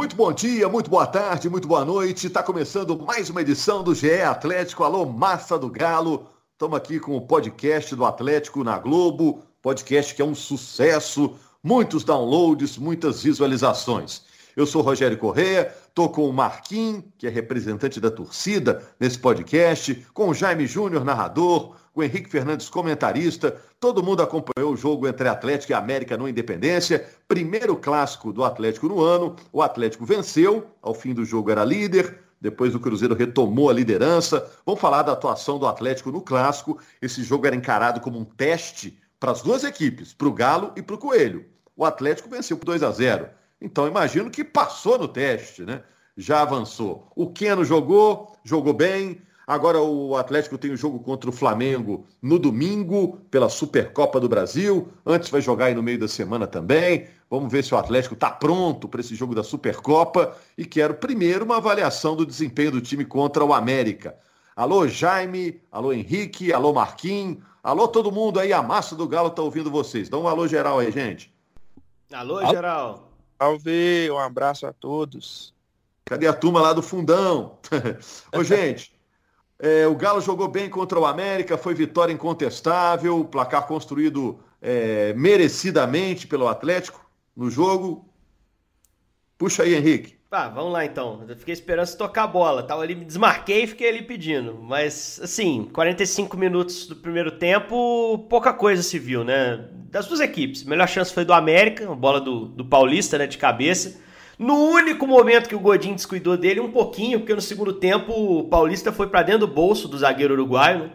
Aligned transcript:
Muito 0.00 0.16
bom 0.16 0.32
dia, 0.32 0.66
muito 0.66 0.88
boa 0.88 1.06
tarde, 1.06 1.50
muito 1.50 1.68
boa 1.68 1.84
noite. 1.84 2.26
Está 2.26 2.42
começando 2.42 2.98
mais 2.98 3.28
uma 3.28 3.42
edição 3.42 3.82
do 3.82 3.94
GE 3.94 4.22
Atlético. 4.22 4.82
Alô, 4.82 5.04
massa 5.04 5.58
do 5.58 5.68
Galo. 5.68 6.26
Estamos 6.54 6.78
aqui 6.78 6.98
com 6.98 7.18
o 7.18 7.20
podcast 7.20 7.94
do 7.94 8.06
Atlético 8.06 8.64
na 8.64 8.78
Globo. 8.78 9.42
Podcast 9.60 10.14
que 10.14 10.22
é 10.22 10.24
um 10.24 10.34
sucesso, 10.34 11.36
muitos 11.62 12.02
downloads, 12.02 12.78
muitas 12.78 13.22
visualizações. 13.22 14.22
Eu 14.56 14.64
sou 14.64 14.80
Rogério 14.80 15.18
Correia, 15.18 15.70
estou 15.86 16.08
com 16.08 16.26
o 16.26 16.32
Marquinhos, 16.32 17.04
que 17.18 17.26
é 17.26 17.30
representante 17.30 18.00
da 18.00 18.10
torcida 18.10 18.82
nesse 18.98 19.18
podcast, 19.18 20.06
com 20.14 20.30
o 20.30 20.34
Jaime 20.34 20.66
Júnior, 20.66 21.04
narrador, 21.04 21.76
o 21.94 22.02
Henrique 22.02 22.30
Fernandes, 22.30 22.68
comentarista. 22.68 23.60
Todo 23.78 24.02
mundo 24.02 24.22
acompanhou 24.22 24.72
o 24.72 24.76
jogo 24.76 25.08
entre 25.08 25.28
Atlético 25.28 25.72
e 25.72 25.74
América 25.74 26.16
no 26.16 26.28
Independência. 26.28 27.06
Primeiro 27.26 27.76
clássico 27.76 28.32
do 28.32 28.44
Atlético 28.44 28.88
no 28.88 29.00
ano. 29.00 29.36
O 29.52 29.62
Atlético 29.62 30.04
venceu, 30.04 30.66
ao 30.80 30.94
fim 30.94 31.12
do 31.12 31.24
jogo 31.24 31.50
era 31.50 31.64
líder. 31.64 32.18
Depois 32.40 32.74
o 32.74 32.80
Cruzeiro 32.80 33.14
retomou 33.14 33.68
a 33.68 33.72
liderança. 33.72 34.50
Vamos 34.64 34.80
falar 34.80 35.02
da 35.02 35.12
atuação 35.12 35.58
do 35.58 35.66
Atlético 35.66 36.10
no 36.10 36.22
clássico. 36.22 36.78
Esse 37.02 37.22
jogo 37.22 37.46
era 37.46 37.56
encarado 37.56 38.00
como 38.00 38.18
um 38.18 38.24
teste 38.24 38.98
para 39.18 39.32
as 39.32 39.42
duas 39.42 39.64
equipes, 39.64 40.14
para 40.14 40.28
o 40.28 40.32
Galo 40.32 40.72
e 40.76 40.82
para 40.82 40.94
o 40.94 40.98
Coelho. 40.98 41.44
O 41.76 41.84
Atlético 41.84 42.30
venceu 42.30 42.56
por 42.56 42.66
2 42.66 42.82
a 42.82 42.90
0. 42.90 43.28
Então 43.60 43.86
imagino 43.86 44.30
que 44.30 44.42
passou 44.42 44.98
no 44.98 45.06
teste, 45.06 45.62
né? 45.62 45.82
Já 46.16 46.42
avançou. 46.42 47.10
O 47.14 47.30
Keno 47.30 47.64
jogou, 47.64 48.34
jogou 48.42 48.72
bem, 48.72 49.20
Agora 49.50 49.80
o 49.80 50.14
Atlético 50.14 50.56
tem 50.56 50.70
o 50.70 50.74
um 50.74 50.76
jogo 50.76 51.00
contra 51.00 51.28
o 51.28 51.32
Flamengo 51.32 52.06
no 52.22 52.38
domingo, 52.38 53.18
pela 53.32 53.48
Supercopa 53.48 54.20
do 54.20 54.28
Brasil. 54.28 54.86
Antes 55.04 55.28
vai 55.28 55.40
jogar 55.40 55.64
aí 55.64 55.74
no 55.74 55.82
meio 55.82 55.98
da 55.98 56.06
semana 56.06 56.46
também. 56.46 57.08
Vamos 57.28 57.50
ver 57.50 57.64
se 57.64 57.74
o 57.74 57.76
Atlético 57.76 58.14
está 58.14 58.30
pronto 58.30 58.88
para 58.88 59.00
esse 59.00 59.16
jogo 59.16 59.34
da 59.34 59.42
Supercopa. 59.42 60.36
E 60.56 60.64
quero 60.64 60.94
primeiro 60.94 61.44
uma 61.44 61.56
avaliação 61.56 62.14
do 62.14 62.24
desempenho 62.24 62.70
do 62.70 62.80
time 62.80 63.04
contra 63.04 63.44
o 63.44 63.52
América. 63.52 64.14
Alô, 64.54 64.86
Jaime. 64.86 65.60
Alô, 65.72 65.92
Henrique. 65.92 66.52
Alô, 66.52 66.72
Marquinhos. 66.72 67.38
Alô, 67.60 67.88
todo 67.88 68.12
mundo 68.12 68.38
aí. 68.38 68.52
A 68.52 68.62
massa 68.62 68.94
do 68.94 69.08
Galo 69.08 69.30
está 69.30 69.42
ouvindo 69.42 69.68
vocês. 69.68 70.08
Dá 70.08 70.16
um 70.16 70.28
alô 70.28 70.46
geral 70.46 70.78
aí, 70.78 70.92
gente. 70.92 71.34
Alô, 72.12 72.46
geral. 72.46 73.10
Salve, 73.36 74.08
um 74.12 74.18
abraço 74.18 74.64
a 74.64 74.72
todos. 74.72 75.52
Cadê 76.04 76.28
a 76.28 76.32
turma 76.32 76.60
lá 76.60 76.72
do 76.72 76.82
fundão? 76.82 77.58
Ô, 78.32 78.44
gente. 78.44 78.99
É, 79.62 79.86
o 79.86 79.94
Galo 79.94 80.20
jogou 80.20 80.48
bem 80.48 80.70
contra 80.70 80.98
o 80.98 81.04
América, 81.04 81.58
foi 81.58 81.74
vitória 81.74 82.12
incontestável, 82.12 83.24
placar 83.26 83.66
construído 83.66 84.40
é, 84.60 85.12
merecidamente 85.12 86.26
pelo 86.26 86.48
Atlético 86.48 87.04
no 87.36 87.50
jogo. 87.50 88.08
Puxa 89.36 89.62
aí, 89.62 89.74
Henrique. 89.74 90.18
Tá, 90.30 90.48
vamos 90.48 90.72
lá 90.72 90.84
então. 90.84 91.24
Eu 91.28 91.36
fiquei 91.36 91.52
esperando 91.52 91.86
se 91.86 91.96
tocar 91.98 92.22
a 92.22 92.26
bola. 92.26 92.62
Tava 92.62 92.82
ali, 92.82 92.94
me 92.94 93.04
desmarquei 93.04 93.64
e 93.64 93.66
fiquei 93.66 93.88
ali 93.88 94.02
pedindo. 94.02 94.54
Mas, 94.62 95.20
assim, 95.22 95.68
45 95.72 96.36
minutos 96.36 96.86
do 96.86 96.94
primeiro 96.94 97.32
tempo, 97.32 98.26
pouca 98.30 98.52
coisa 98.52 98.82
se 98.82 98.98
viu, 98.98 99.24
né? 99.24 99.68
Das 99.90 100.06
duas 100.06 100.20
equipes. 100.20 100.64
A 100.64 100.70
melhor 100.70 100.88
chance 100.88 101.12
foi 101.12 101.24
do 101.24 101.32
América, 101.32 101.92
bola 101.94 102.20
do, 102.20 102.46
do 102.46 102.64
Paulista, 102.64 103.18
né, 103.18 103.26
de 103.26 103.36
cabeça. 103.36 104.00
No 104.40 104.54
único 104.54 105.06
momento 105.06 105.50
que 105.50 105.54
o 105.54 105.60
Godin 105.60 105.92
descuidou 105.92 106.34
dele, 106.34 106.60
um 106.60 106.72
pouquinho, 106.72 107.18
porque 107.18 107.34
no 107.34 107.42
segundo 107.42 107.74
tempo 107.74 108.10
o 108.10 108.44
Paulista 108.44 108.90
foi 108.90 109.06
para 109.06 109.22
dentro 109.22 109.46
do 109.46 109.52
bolso 109.52 109.86
do 109.86 109.98
zagueiro 109.98 110.32
uruguaio, 110.32 110.84
né? 110.84 110.90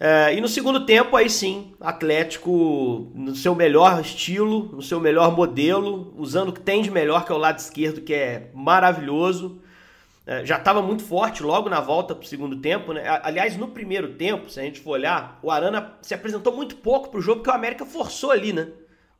É, 0.00 0.34
e 0.34 0.40
no 0.40 0.48
segundo 0.48 0.84
tempo, 0.84 1.16
aí 1.16 1.30
sim, 1.30 1.72
Atlético 1.80 3.12
no 3.14 3.32
seu 3.36 3.54
melhor 3.54 4.00
estilo, 4.00 4.70
no 4.72 4.82
seu 4.82 4.98
melhor 4.98 5.36
modelo, 5.36 6.12
usando 6.18 6.48
o 6.48 6.52
que 6.52 6.60
tem 6.60 6.82
de 6.82 6.90
melhor, 6.90 7.24
que 7.24 7.30
é 7.30 7.34
o 7.36 7.38
lado 7.38 7.60
esquerdo, 7.60 8.00
que 8.00 8.12
é 8.12 8.50
maravilhoso. 8.52 9.62
É, 10.26 10.44
já 10.44 10.56
estava 10.56 10.82
muito 10.82 11.04
forte 11.04 11.44
logo 11.44 11.68
na 11.68 11.78
volta 11.78 12.12
para 12.12 12.24
o 12.24 12.28
segundo 12.28 12.56
tempo. 12.56 12.92
Né? 12.92 13.04
Aliás, 13.22 13.56
no 13.56 13.68
primeiro 13.68 14.14
tempo, 14.14 14.50
se 14.50 14.58
a 14.58 14.64
gente 14.64 14.80
for 14.80 14.90
olhar, 14.90 15.38
o 15.44 15.50
Arana 15.52 15.92
se 16.02 16.12
apresentou 16.12 16.52
muito 16.52 16.74
pouco 16.74 17.08
para 17.08 17.20
o 17.20 17.22
jogo, 17.22 17.36
porque 17.36 17.50
o 17.50 17.54
América 17.54 17.86
forçou 17.86 18.32
ali, 18.32 18.52
né? 18.52 18.66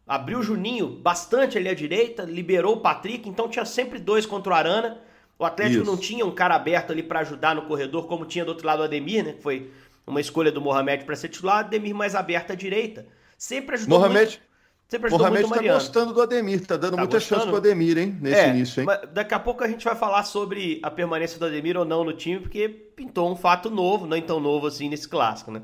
Abriu 0.06 0.40
o 0.40 0.42
Juninho 0.42 0.86
bastante 0.86 1.56
ali 1.56 1.68
à 1.68 1.74
direita, 1.74 2.24
liberou 2.24 2.74
o 2.74 2.80
Patrick, 2.80 3.28
então 3.28 3.48
tinha 3.48 3.64
sempre 3.64 3.98
dois 3.98 4.26
contra 4.26 4.52
o 4.52 4.56
Arana. 4.56 5.00
O 5.38 5.44
Atlético 5.44 5.82
Isso. 5.82 5.90
não 5.90 5.96
tinha 5.96 6.24
um 6.24 6.30
cara 6.30 6.54
aberto 6.54 6.92
ali 6.92 7.02
para 7.02 7.20
ajudar 7.20 7.54
no 7.54 7.62
corredor, 7.62 8.06
como 8.06 8.24
tinha 8.24 8.44
do 8.44 8.48
outro 8.48 8.66
lado 8.66 8.80
o 8.80 8.82
Ademir, 8.82 9.24
né? 9.24 9.32
Que 9.32 9.42
foi 9.42 9.70
uma 10.06 10.20
escolha 10.20 10.52
do 10.52 10.60
Mohamed 10.60 11.04
para 11.04 11.16
ser 11.16 11.28
titular, 11.28 11.60
Ademir 11.60 11.94
mais 11.94 12.14
aberto 12.14 12.52
à 12.52 12.54
direita. 12.54 13.06
Sempre 13.36 13.74
ajudou 13.76 13.98
Mohamed, 13.98 14.30
muito. 14.30 14.40
Sempre 14.88 15.06
ajudou 15.08 15.26
Mohamed 15.26 15.48
muito 15.48 15.64
tá 15.64 15.72
gostando 15.72 16.12
do 16.12 16.22
Ademir, 16.22 16.66
tá 16.66 16.76
dando 16.76 16.92
tá 16.92 16.98
muita 16.98 17.16
gostando. 17.16 17.40
chance 17.40 17.50
pro 17.50 17.56
Ademir, 17.56 17.98
hein, 17.98 18.16
nesse 18.20 18.40
é, 18.40 18.48
início, 18.50 18.82
hein? 18.82 18.88
Daqui 19.12 19.34
a 19.34 19.40
pouco 19.40 19.64
a 19.64 19.68
gente 19.68 19.84
vai 19.84 19.96
falar 19.96 20.22
sobre 20.24 20.80
a 20.82 20.90
permanência 20.90 21.38
do 21.38 21.46
Ademir 21.46 21.76
ou 21.76 21.84
não 21.84 22.04
no 22.04 22.12
time, 22.12 22.40
porque 22.40 22.68
pintou 22.68 23.32
um 23.32 23.34
fato 23.34 23.70
novo, 23.70 24.06
não 24.06 24.20
tão 24.20 24.38
novo 24.38 24.66
assim 24.66 24.88
nesse 24.88 25.08
clássico, 25.08 25.50
né? 25.50 25.62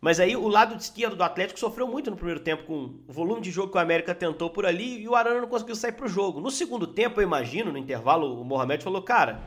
Mas 0.00 0.20
aí 0.20 0.36
o 0.36 0.46
lado 0.46 0.76
esquerdo 0.76 1.16
do 1.16 1.24
Atlético 1.24 1.58
sofreu 1.58 1.86
muito 1.88 2.10
no 2.10 2.16
primeiro 2.16 2.40
tempo 2.40 2.64
com 2.64 3.00
o 3.08 3.12
volume 3.12 3.40
de 3.40 3.50
jogo 3.50 3.72
que 3.72 3.78
o 3.78 3.80
América 3.80 4.14
tentou 4.14 4.48
por 4.48 4.64
ali 4.64 5.00
e 5.02 5.08
o 5.08 5.16
Arana 5.16 5.40
não 5.40 5.48
conseguiu 5.48 5.74
sair 5.74 5.92
pro 5.92 6.06
jogo. 6.06 6.40
No 6.40 6.50
segundo 6.50 6.86
tempo, 6.86 7.20
eu 7.20 7.24
imagino, 7.24 7.72
no 7.72 7.78
intervalo, 7.78 8.40
o 8.40 8.44
Mohamed 8.44 8.84
falou: 8.84 9.02
Cara, 9.02 9.40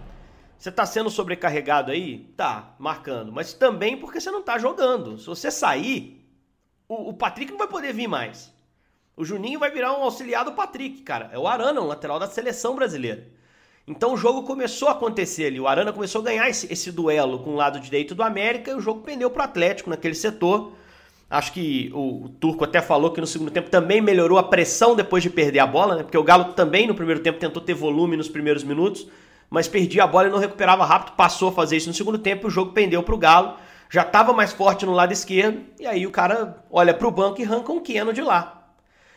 você 0.57 0.69
tá 0.69 0.85
sendo 0.85 1.09
sobrecarregado 1.09 1.91
aí? 1.91 2.33
Tá, 2.35 2.75
marcando. 2.77 3.31
Mas 3.31 3.53
também 3.53 3.97
porque 3.97 4.19
você 4.19 4.29
não 4.29 4.43
tá 4.43 4.57
jogando. 4.59 5.17
Se 5.17 5.25
você 5.25 5.49
sair, 5.49 6.21
o, 6.87 7.09
o 7.09 7.13
Patrick 7.13 7.49
não 7.51 7.57
vai 7.57 7.67
poder 7.67 7.93
vir 7.93 8.07
mais. 8.07 8.53
O 9.15 9.23
Juninho 9.23 9.59
vai 9.59 9.71
virar 9.71 9.93
um 9.93 10.03
auxiliar 10.03 10.43
do 10.43 10.51
Patrick, 10.51 11.01
cara. 11.03 11.29
É 11.31 11.39
o 11.39 11.47
Arana, 11.47 11.79
um 11.79 11.87
lateral 11.87 12.19
da 12.19 12.27
seleção 12.27 12.75
brasileira. 12.75 13.31
Então 13.87 14.13
o 14.13 14.17
jogo 14.17 14.43
começou 14.43 14.87
a 14.87 14.91
acontecer 14.91 15.45
ali. 15.45 15.59
O 15.59 15.67
Arana 15.67 15.91
começou 15.91 16.21
a 16.21 16.25
ganhar 16.25 16.49
esse, 16.49 16.71
esse 16.71 16.91
duelo 16.91 17.39
com 17.39 17.51
o 17.51 17.55
lado 17.55 17.79
direito 17.79 18.13
do 18.13 18.23
América 18.23 18.71
e 18.71 18.75
o 18.75 18.81
jogo 18.81 19.01
pendeu 19.01 19.29
para 19.29 19.41
o 19.41 19.45
Atlético 19.45 19.89
naquele 19.89 20.15
setor. 20.15 20.73
Acho 21.29 21.53
que 21.53 21.89
o, 21.93 22.25
o, 22.25 22.29
Turco 22.29 22.65
até 22.65 22.81
falou 22.81 23.11
que 23.11 23.21
no 23.21 23.25
segundo 23.25 23.51
tempo 23.51 23.69
também 23.69 24.01
melhorou 24.01 24.37
a 24.37 24.43
pressão 24.43 24.95
depois 24.95 25.23
de 25.23 25.29
perder 25.29 25.59
a 25.59 25.65
bola, 25.65 25.95
né? 25.95 26.03
Porque 26.03 26.17
o 26.17 26.23
Galo 26.23 26.53
também 26.53 26.85
no 26.85 26.93
primeiro 26.93 27.21
tempo 27.21 27.39
tentou 27.39 27.61
ter 27.61 27.73
volume 27.73 28.17
nos 28.17 28.27
primeiros 28.27 28.65
minutos, 28.65 29.07
mas 29.49 29.65
perdia 29.67 30.03
a 30.03 30.07
bola 30.07 30.27
e 30.27 30.31
não 30.31 30.39
recuperava 30.39 30.85
rápido, 30.85 31.15
passou 31.15 31.47
a 31.47 31.51
fazer 31.53 31.77
isso 31.77 31.87
no 31.87 31.93
segundo 31.93 32.17
tempo 32.17 32.47
o 32.47 32.51
jogo 32.51 32.73
pendeu 32.73 33.01
para 33.01 33.15
o 33.15 33.17
Galo. 33.17 33.55
Já 33.89 34.01
estava 34.01 34.33
mais 34.33 34.51
forte 34.51 34.85
no 34.85 34.91
lado 34.91 35.11
esquerdo, 35.11 35.61
e 35.79 35.85
aí 35.85 36.05
o 36.05 36.11
cara 36.11 36.63
olha 36.69 36.93
para 36.93 37.07
o 37.07 37.11
banco 37.11 37.41
e 37.41 37.45
arranca 37.45 37.71
um 37.71 37.79
Keno 37.79 38.13
de 38.13 38.21
lá. 38.21 38.60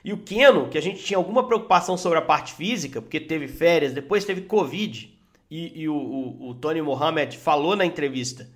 E 0.04 0.12
o 0.12 0.18
Keno, 0.18 0.68
que 0.68 0.76
a 0.76 0.82
gente 0.82 1.02
tinha 1.02 1.16
alguma 1.16 1.46
preocupação 1.46 1.96
sobre 1.96 2.18
a 2.18 2.22
parte 2.22 2.52
física, 2.52 3.00
porque 3.00 3.18
teve 3.18 3.48
férias, 3.48 3.94
depois 3.94 4.26
teve 4.26 4.42
Covid, 4.42 5.18
e, 5.50 5.82
e 5.82 5.88
o, 5.88 5.96
o, 5.96 6.48
o, 6.50 6.54
Tony 6.54 6.82
Mohamed 6.82 7.38
falou 7.38 7.74
na 7.74 7.86
entrevista 7.86 8.50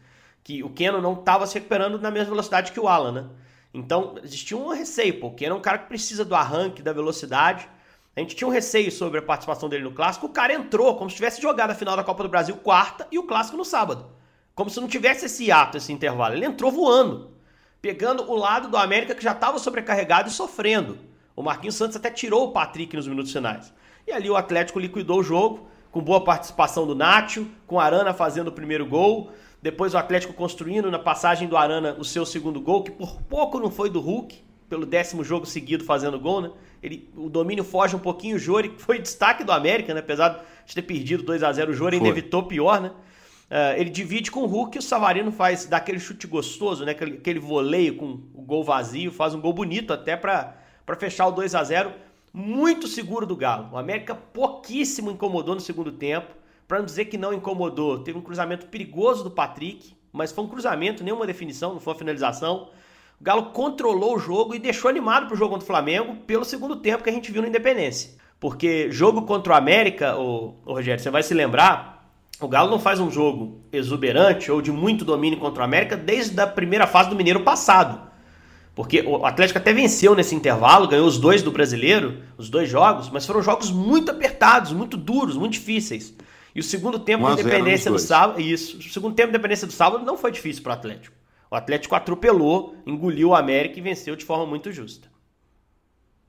que 0.44 0.62
o 0.62 0.68
Keno 0.68 1.00
não 1.00 1.14
estava 1.14 1.46
se 1.46 1.54
recuperando 1.54 1.98
na 1.98 2.10
mesma 2.10 2.30
velocidade 2.30 2.72
que 2.72 2.80
o 2.80 2.86
Alan, 2.86 3.12
né? 3.12 3.26
Então 3.72 4.16
existia 4.22 4.56
um 4.56 4.68
receio. 4.68 5.24
O 5.24 5.30
Keno 5.32 5.54
é 5.54 5.58
um 5.58 5.62
cara 5.62 5.78
que 5.78 5.88
precisa 5.88 6.24
do 6.24 6.34
arranque, 6.34 6.82
da 6.82 6.92
velocidade. 6.92 7.68
A 8.16 8.20
gente 8.20 8.34
tinha 8.34 8.48
um 8.48 8.50
receio 8.50 8.90
sobre 8.90 9.18
a 9.18 9.22
participação 9.22 9.68
dele 9.68 9.84
no 9.84 9.92
clássico. 9.92 10.26
O 10.26 10.30
cara 10.30 10.52
entrou 10.52 10.96
como 10.96 11.08
se 11.08 11.16
tivesse 11.16 11.40
jogado 11.40 11.70
a 11.70 11.74
final 11.74 11.96
da 11.96 12.02
Copa 12.02 12.22
do 12.22 12.28
Brasil 12.28 12.56
quarta 12.56 13.06
e 13.12 13.18
o 13.18 13.24
clássico 13.24 13.56
no 13.56 13.64
sábado. 13.64 14.06
Como 14.54 14.68
se 14.68 14.80
não 14.80 14.88
tivesse 14.88 15.26
esse 15.26 15.52
ato, 15.52 15.76
esse 15.76 15.92
intervalo. 15.92 16.34
Ele 16.34 16.46
entrou 16.46 16.72
voando, 16.72 17.30
pegando 17.80 18.28
o 18.28 18.34
lado 18.34 18.68
do 18.68 18.76
América 18.76 19.14
que 19.14 19.22
já 19.22 19.32
estava 19.32 19.58
sobrecarregado 19.58 20.28
e 20.28 20.32
sofrendo. 20.32 21.07
O 21.38 21.42
Marquinhos 21.42 21.76
Santos 21.76 21.96
até 21.96 22.10
tirou 22.10 22.48
o 22.48 22.50
Patrick 22.50 22.96
nos 22.96 23.06
minutos 23.06 23.32
finais. 23.32 23.72
E 24.04 24.10
ali 24.10 24.28
o 24.28 24.34
Atlético 24.34 24.80
liquidou 24.80 25.20
o 25.20 25.22
jogo, 25.22 25.68
com 25.92 26.02
boa 26.02 26.24
participação 26.24 26.84
do 26.84 26.96
Nacho, 26.96 27.46
com 27.64 27.78
Arana 27.78 28.12
fazendo 28.12 28.48
o 28.48 28.52
primeiro 28.52 28.84
gol. 28.84 29.30
Depois 29.62 29.94
o 29.94 29.98
Atlético 29.98 30.32
construindo 30.32 30.90
na 30.90 30.98
passagem 30.98 31.46
do 31.46 31.56
Arana 31.56 31.94
o 31.96 32.04
seu 32.04 32.26
segundo 32.26 32.60
gol, 32.60 32.82
que 32.82 32.90
por 32.90 33.22
pouco 33.22 33.60
não 33.60 33.70
foi 33.70 33.88
do 33.88 34.00
Hulk, 34.00 34.36
pelo 34.68 34.84
décimo 34.84 35.22
jogo 35.22 35.46
seguido 35.46 35.84
fazendo 35.84 36.18
gol, 36.18 36.40
né? 36.40 36.50
Ele, 36.82 37.08
o 37.16 37.30
domínio 37.30 37.62
foge 37.62 37.94
um 37.94 38.00
pouquinho, 38.00 38.34
o 38.34 38.38
Jori 38.40 38.74
foi 38.76 38.98
destaque 38.98 39.44
do 39.44 39.52
América, 39.52 39.94
né? 39.94 40.00
Apesar 40.00 40.44
de 40.66 40.74
ter 40.74 40.82
perdido 40.82 41.22
2 41.22 41.44
a 41.44 41.52
0 41.52 41.70
o 41.70 41.74
Jori 41.74 41.98
ainda 41.98 42.08
evitou 42.08 42.42
pior, 42.42 42.80
né? 42.80 42.88
Uh, 43.48 43.78
ele 43.78 43.90
divide 43.90 44.32
com 44.32 44.40
o 44.40 44.46
Hulk 44.46 44.76
e 44.76 44.80
o 44.80 44.82
Savarino 44.82 45.30
faz 45.30 45.66
daquele 45.66 46.00
chute 46.00 46.26
gostoso, 46.26 46.84
né? 46.84 46.90
Aquele, 46.90 47.18
aquele 47.18 47.38
voleio 47.38 47.96
com 47.96 48.20
o 48.34 48.42
gol 48.42 48.64
vazio, 48.64 49.12
faz 49.12 49.36
um 49.36 49.40
gol 49.40 49.52
bonito 49.52 49.92
até 49.92 50.16
para 50.16 50.57
para 50.88 50.96
fechar 50.96 51.26
o 51.26 51.32
2 51.32 51.54
a 51.54 51.62
0 51.62 51.92
muito 52.32 52.88
seguro 52.88 53.26
do 53.26 53.36
Galo. 53.36 53.68
O 53.72 53.76
América 53.76 54.14
pouquíssimo 54.14 55.10
incomodou 55.10 55.54
no 55.54 55.60
segundo 55.60 55.92
tempo. 55.92 56.34
Para 56.66 56.78
não 56.78 56.86
dizer 56.86 57.04
que 57.06 57.18
não 57.18 57.34
incomodou, 57.34 57.98
teve 57.98 58.16
um 58.16 58.22
cruzamento 58.22 58.66
perigoso 58.66 59.22
do 59.22 59.30
Patrick, 59.30 59.94
mas 60.10 60.32
foi 60.32 60.44
um 60.44 60.48
cruzamento, 60.48 61.04
nenhuma 61.04 61.26
definição, 61.26 61.74
não 61.74 61.80
foi 61.80 61.92
uma 61.92 61.98
finalização. 61.98 62.70
O 63.20 63.24
Galo 63.24 63.50
controlou 63.50 64.16
o 64.16 64.18
jogo 64.18 64.54
e 64.54 64.58
deixou 64.58 64.88
animado 64.88 65.26
para 65.26 65.34
o 65.34 65.36
jogo 65.36 65.50
contra 65.50 65.64
o 65.64 65.66
Flamengo 65.66 66.16
pelo 66.26 66.44
segundo 66.44 66.76
tempo 66.76 67.04
que 67.04 67.10
a 67.10 67.12
gente 67.12 67.30
viu 67.30 67.42
na 67.42 67.48
Independência. 67.48 68.12
Porque 68.40 68.90
jogo 68.90 69.22
contra 69.22 69.52
o 69.52 69.56
América, 69.56 70.16
o 70.16 70.54
Rogério, 70.64 71.02
você 71.02 71.10
vai 71.10 71.22
se 71.22 71.34
lembrar, 71.34 72.10
o 72.40 72.48
Galo 72.48 72.70
não 72.70 72.80
faz 72.80 72.98
um 72.98 73.10
jogo 73.10 73.60
exuberante 73.70 74.50
ou 74.50 74.62
de 74.62 74.72
muito 74.72 75.04
domínio 75.04 75.38
contra 75.38 75.60
o 75.60 75.64
América 75.64 75.98
desde 75.98 76.40
a 76.40 76.46
primeira 76.46 76.86
fase 76.86 77.10
do 77.10 77.16
Mineiro 77.16 77.40
passado. 77.40 78.07
Porque 78.78 79.00
o 79.00 79.26
Atlético 79.26 79.58
até 79.58 79.72
venceu 79.72 80.14
nesse 80.14 80.36
intervalo, 80.36 80.86
ganhou 80.86 81.04
os 81.04 81.18
dois 81.18 81.42
do 81.42 81.50
brasileiro, 81.50 82.22
os 82.36 82.48
dois 82.48 82.70
jogos, 82.70 83.10
mas 83.10 83.26
foram 83.26 83.42
jogos 83.42 83.72
muito 83.72 84.12
apertados, 84.12 84.72
muito 84.72 84.96
duros, 84.96 85.36
muito 85.36 85.54
difíceis. 85.54 86.14
E 86.54 86.60
o 86.60 86.62
segundo 86.62 86.96
tempo 86.96 87.26
de 87.26 87.40
independência 87.40 87.90
do 87.90 87.98
sábado. 87.98 88.40
Isso. 88.40 88.78
O 88.78 88.82
segundo 88.84 89.16
tempo 89.16 89.32
de 89.32 89.36
independência 89.36 89.66
do 89.66 89.72
sábado 89.72 90.04
não 90.04 90.16
foi 90.16 90.30
difícil 90.30 90.62
para 90.62 90.70
o 90.70 90.74
Atlético. 90.74 91.16
O 91.50 91.56
Atlético 91.56 91.96
atropelou, 91.96 92.76
engoliu 92.86 93.30
o 93.30 93.34
América 93.34 93.80
e 93.80 93.82
venceu 93.82 94.14
de 94.14 94.24
forma 94.24 94.46
muito 94.46 94.70
justa. 94.70 95.10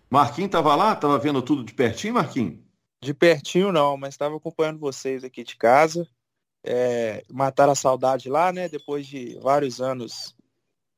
Marquinhos 0.10 0.48
estava 0.48 0.76
lá? 0.76 0.94
Estava 0.94 1.20
vendo 1.20 1.44
tudo 1.44 1.64
de 1.64 1.76
pertinho, 1.76 2.16
Marquinhos? 2.16 2.58
De 3.00 3.14
pertinho 3.14 3.72
não, 3.72 3.96
mas 3.96 4.16
estava 4.16 4.36
acompanhando 4.36 4.80
vocês 4.80 5.24
aqui 5.24 5.44
de 5.44 5.56
casa. 5.56 6.08
É, 6.66 7.24
mataram 7.32 7.74
a 7.74 7.76
saudade 7.76 8.28
lá, 8.28 8.52
né? 8.52 8.68
Depois 8.68 9.06
de 9.06 9.38
vários 9.40 9.80
anos 9.80 10.34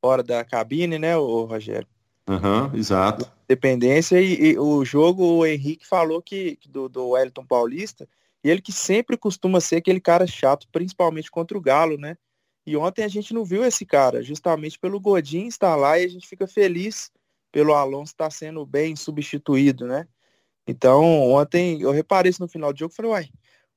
fora 0.01 0.23
da 0.23 0.43
cabine, 0.43 0.97
né, 0.97 1.15
o 1.15 1.43
Rogério? 1.45 1.87
Aham, 2.27 2.67
uhum, 2.67 2.77
exato. 2.77 3.31
Dependência 3.47 4.19
e, 4.21 4.51
e, 4.51 4.59
o 4.59 4.83
jogo, 4.83 5.23
o 5.23 5.45
Henrique 5.45 5.85
falou 5.85 6.21
que 6.21 6.57
do, 6.67 6.89
do 6.89 7.09
Wellington 7.09 7.45
Paulista, 7.45 8.07
e 8.43 8.49
ele 8.49 8.61
que 8.61 8.71
sempre 8.71 9.15
costuma 9.15 9.59
ser 9.59 9.77
aquele 9.77 9.99
cara 9.99 10.25
chato, 10.25 10.67
principalmente 10.71 11.29
contra 11.29 11.57
o 11.57 11.61
Galo, 11.61 11.97
né? 11.97 12.17
E 12.65 12.77
ontem 12.77 13.03
a 13.03 13.07
gente 13.07 13.33
não 13.33 13.43
viu 13.43 13.63
esse 13.63 13.85
cara, 13.85 14.23
justamente 14.23 14.79
pelo 14.79 14.99
Godin 14.99 15.47
estar 15.47 15.75
lá 15.75 15.99
e 15.99 16.05
a 16.05 16.07
gente 16.07 16.27
fica 16.27 16.47
feliz 16.47 17.11
pelo 17.51 17.73
Alonso 17.73 18.13
estar 18.13 18.31
sendo 18.31 18.65
bem 18.65 18.95
substituído, 18.95 19.85
né? 19.85 20.07
Então, 20.65 21.03
ontem 21.31 21.81
eu 21.81 21.91
reparei 21.91 22.29
isso 22.29 22.41
no 22.41 22.47
final 22.47 22.71
do 22.71 22.79
jogo, 22.79 22.93
falei, 22.93 23.11
uai, 23.11 23.29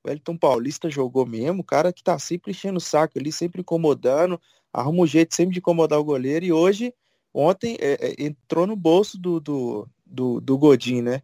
o 0.05 0.09
Wellington 0.09 0.37
Paulista 0.37 0.91
jogou 0.91 1.27
mesmo, 1.27 1.63
o 1.63 1.65
cara 1.65 1.93
que 1.93 2.03
tá 2.03 2.19
sempre 2.19 2.53
enchendo 2.53 2.77
o 2.77 2.81
saco 2.81 3.19
ali, 3.19 3.33
sempre 3.33 3.63
incomodando, 3.63 4.41
arruma 4.75 5.03
um 5.03 5.07
jeito 5.07 5.35
sempre 5.35 5.55
de 5.55 5.61
incomodar 5.61 5.99
o 6.01 6.05
goleiro, 6.05 6.45
e 6.45 6.53
hoje, 6.53 6.93
ontem, 7.33 7.77
é, 7.81 7.93
é, 8.09 8.15
entrou 8.19 8.67
no 8.67 8.75
bolso 8.75 9.17
do, 9.17 9.39
do, 9.39 9.89
do, 10.05 10.41
do 10.41 10.59
Godin, 10.59 11.03
né? 11.03 11.23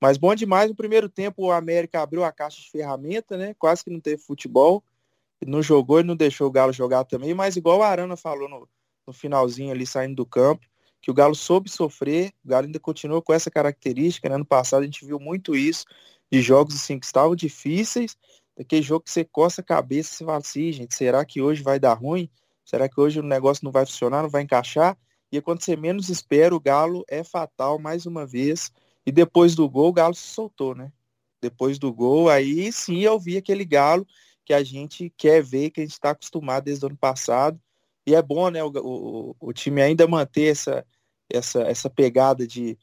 Mas 0.00 0.16
bom 0.16 0.34
demais, 0.34 0.68
no 0.68 0.76
primeiro 0.76 1.08
tempo 1.08 1.46
o 1.46 1.52
América 1.52 2.02
abriu 2.02 2.24
a 2.24 2.32
caixa 2.32 2.60
de 2.60 2.70
ferramenta, 2.70 3.36
né? 3.36 3.54
Quase 3.58 3.84
que 3.84 3.90
não 3.90 4.00
teve 4.00 4.22
futebol, 4.22 4.82
não 5.46 5.62
jogou 5.62 6.00
e 6.00 6.02
não 6.02 6.16
deixou 6.16 6.48
o 6.48 6.50
Galo 6.50 6.72
jogar 6.72 7.04
também, 7.04 7.34
mas 7.34 7.56
igual 7.56 7.82
a 7.82 7.88
Arana 7.88 8.16
falou 8.16 8.48
no, 8.48 8.68
no 9.06 9.12
finalzinho 9.12 9.72
ali, 9.72 9.86
saindo 9.86 10.16
do 10.16 10.26
campo, 10.26 10.66
que 11.00 11.10
o 11.10 11.14
Galo 11.14 11.34
soube 11.34 11.70
sofrer, 11.70 12.32
o 12.44 12.48
Galo 12.48 12.66
ainda 12.66 12.80
continuou 12.80 13.22
com 13.22 13.32
essa 13.32 13.50
característica, 13.50 14.28
né? 14.28 14.34
Ano 14.36 14.46
passado 14.46 14.82
a 14.82 14.84
gente 14.84 15.04
viu 15.04 15.20
muito 15.20 15.54
isso, 15.54 15.84
de 16.30 16.40
jogos 16.40 16.74
assim 16.74 16.98
que 16.98 17.06
estavam 17.06 17.36
difíceis, 17.36 18.16
daquele 18.56 18.82
jogo 18.82 19.04
que 19.04 19.10
você 19.10 19.24
coça 19.24 19.60
a 19.60 19.64
cabeça 19.64 20.22
e 20.22 20.26
fala 20.26 20.38
assim, 20.38 20.72
gente, 20.72 20.94
será 20.94 21.24
que 21.24 21.40
hoje 21.40 21.62
vai 21.62 21.78
dar 21.78 21.94
ruim? 21.94 22.28
Será 22.66 22.88
que 22.88 23.00
hoje 23.00 23.20
o 23.20 23.22
negócio 23.22 23.64
não 23.64 23.70
vai 23.70 23.86
funcionar, 23.86 24.24
não 24.24 24.28
vai 24.28 24.42
encaixar? 24.42 24.98
E 25.30 25.40
quando 25.40 25.62
você 25.62 25.76
menos 25.76 26.08
espera, 26.08 26.54
o 26.54 26.60
Galo 26.60 27.04
é 27.08 27.22
fatal 27.22 27.78
mais 27.78 28.06
uma 28.06 28.26
vez. 28.26 28.72
E 29.06 29.12
depois 29.12 29.54
do 29.54 29.70
gol, 29.70 29.90
o 29.90 29.92
Galo 29.92 30.14
se 30.14 30.26
soltou, 30.26 30.74
né? 30.74 30.92
Depois 31.40 31.78
do 31.78 31.92
gol, 31.92 32.28
aí 32.28 32.72
sim 32.72 33.00
eu 33.00 33.20
vi 33.20 33.36
aquele 33.36 33.64
Galo 33.64 34.04
que 34.44 34.52
a 34.52 34.64
gente 34.64 35.12
quer 35.16 35.42
ver, 35.42 35.70
que 35.70 35.80
a 35.80 35.84
gente 35.84 35.92
está 35.92 36.10
acostumado 36.10 36.64
desde 36.64 36.84
o 36.84 36.88
ano 36.88 36.96
passado. 36.96 37.60
E 38.04 38.14
é 38.14 38.22
bom, 38.22 38.50
né, 38.50 38.62
o, 38.64 38.72
o, 38.74 39.36
o 39.38 39.52
time 39.52 39.80
ainda 39.80 40.06
manter 40.08 40.50
essa, 40.50 40.84
essa, 41.30 41.62
essa 41.62 41.88
pegada 41.88 42.46
de, 42.46 42.76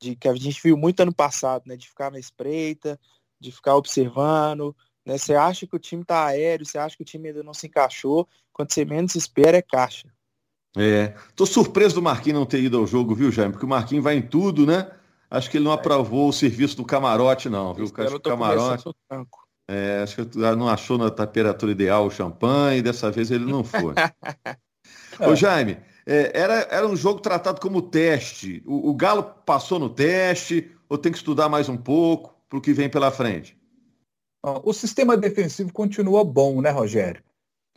de 0.00 0.16
que 0.16 0.26
a 0.26 0.34
gente 0.34 0.60
viu 0.60 0.76
muito 0.76 1.00
ano 1.00 1.14
passado, 1.14 1.64
né? 1.66 1.76
De 1.76 1.88
ficar 1.88 2.10
na 2.10 2.18
espreita, 2.18 2.98
de 3.38 3.52
ficar 3.52 3.76
observando, 3.76 4.74
né? 5.10 5.18
Você 5.18 5.34
acha 5.34 5.66
que 5.66 5.74
o 5.74 5.78
time 5.78 6.04
tá 6.04 6.26
aéreo, 6.26 6.64
você 6.64 6.78
acha 6.78 6.96
que 6.96 7.02
o 7.02 7.04
time 7.04 7.28
ainda 7.28 7.42
não 7.42 7.52
se 7.52 7.66
encaixou, 7.66 8.28
quando 8.52 8.72
você 8.72 8.84
menos 8.84 9.16
espera 9.16 9.58
é 9.58 9.62
caixa. 9.62 10.08
É, 10.76 11.14
tô 11.34 11.44
surpreso 11.44 11.96
do 11.96 12.02
Marquinhos 12.02 12.38
não 12.38 12.46
ter 12.46 12.62
ido 12.62 12.78
ao 12.78 12.86
jogo, 12.86 13.12
viu, 13.12 13.32
Jaime? 13.32 13.52
Porque 13.52 13.66
o 13.66 13.68
Marquinhos 13.68 14.04
vai 14.04 14.14
em 14.14 14.22
tudo, 14.22 14.64
né? 14.64 14.88
Acho 15.28 15.50
que 15.50 15.56
ele 15.56 15.64
não 15.64 15.72
é. 15.72 15.74
aprovou 15.74 16.28
o 16.28 16.32
serviço 16.32 16.76
do 16.76 16.84
camarote, 16.84 17.48
não, 17.48 17.74
viu? 17.74 17.84
Acho 17.86 17.94
que 17.94 18.14
o 18.14 18.20
camarote. 18.20 18.84
É, 19.68 20.00
acho 20.02 20.26
que 20.26 20.38
não 20.38 20.68
achou 20.68 20.96
na 20.96 21.10
temperatura 21.10 21.72
ideal 21.72 22.06
o 22.06 22.10
champanhe, 22.10 22.82
dessa 22.82 23.10
vez 23.10 23.30
ele 23.30 23.44
não 23.44 23.64
foi. 23.64 23.94
Ô, 25.20 25.34
Jaime, 25.34 25.78
é, 26.06 26.32
era, 26.34 26.54
era 26.70 26.86
um 26.86 26.96
jogo 26.96 27.20
tratado 27.20 27.60
como 27.60 27.82
teste. 27.82 28.62
O, 28.64 28.90
o 28.90 28.94
Galo 28.94 29.22
passou 29.22 29.78
no 29.78 29.88
teste, 29.88 30.70
ou 30.88 30.98
tem 30.98 31.12
que 31.12 31.18
estudar 31.18 31.48
mais 31.48 31.68
um 31.68 31.76
pouco 31.76 32.34
para 32.48 32.58
o 32.58 32.60
que 32.60 32.72
vem 32.72 32.88
pela 32.88 33.10
frente? 33.10 33.59
O 34.42 34.72
sistema 34.72 35.16
defensivo 35.16 35.72
continua 35.72 36.24
bom, 36.24 36.60
né, 36.62 36.70
Rogério? 36.70 37.22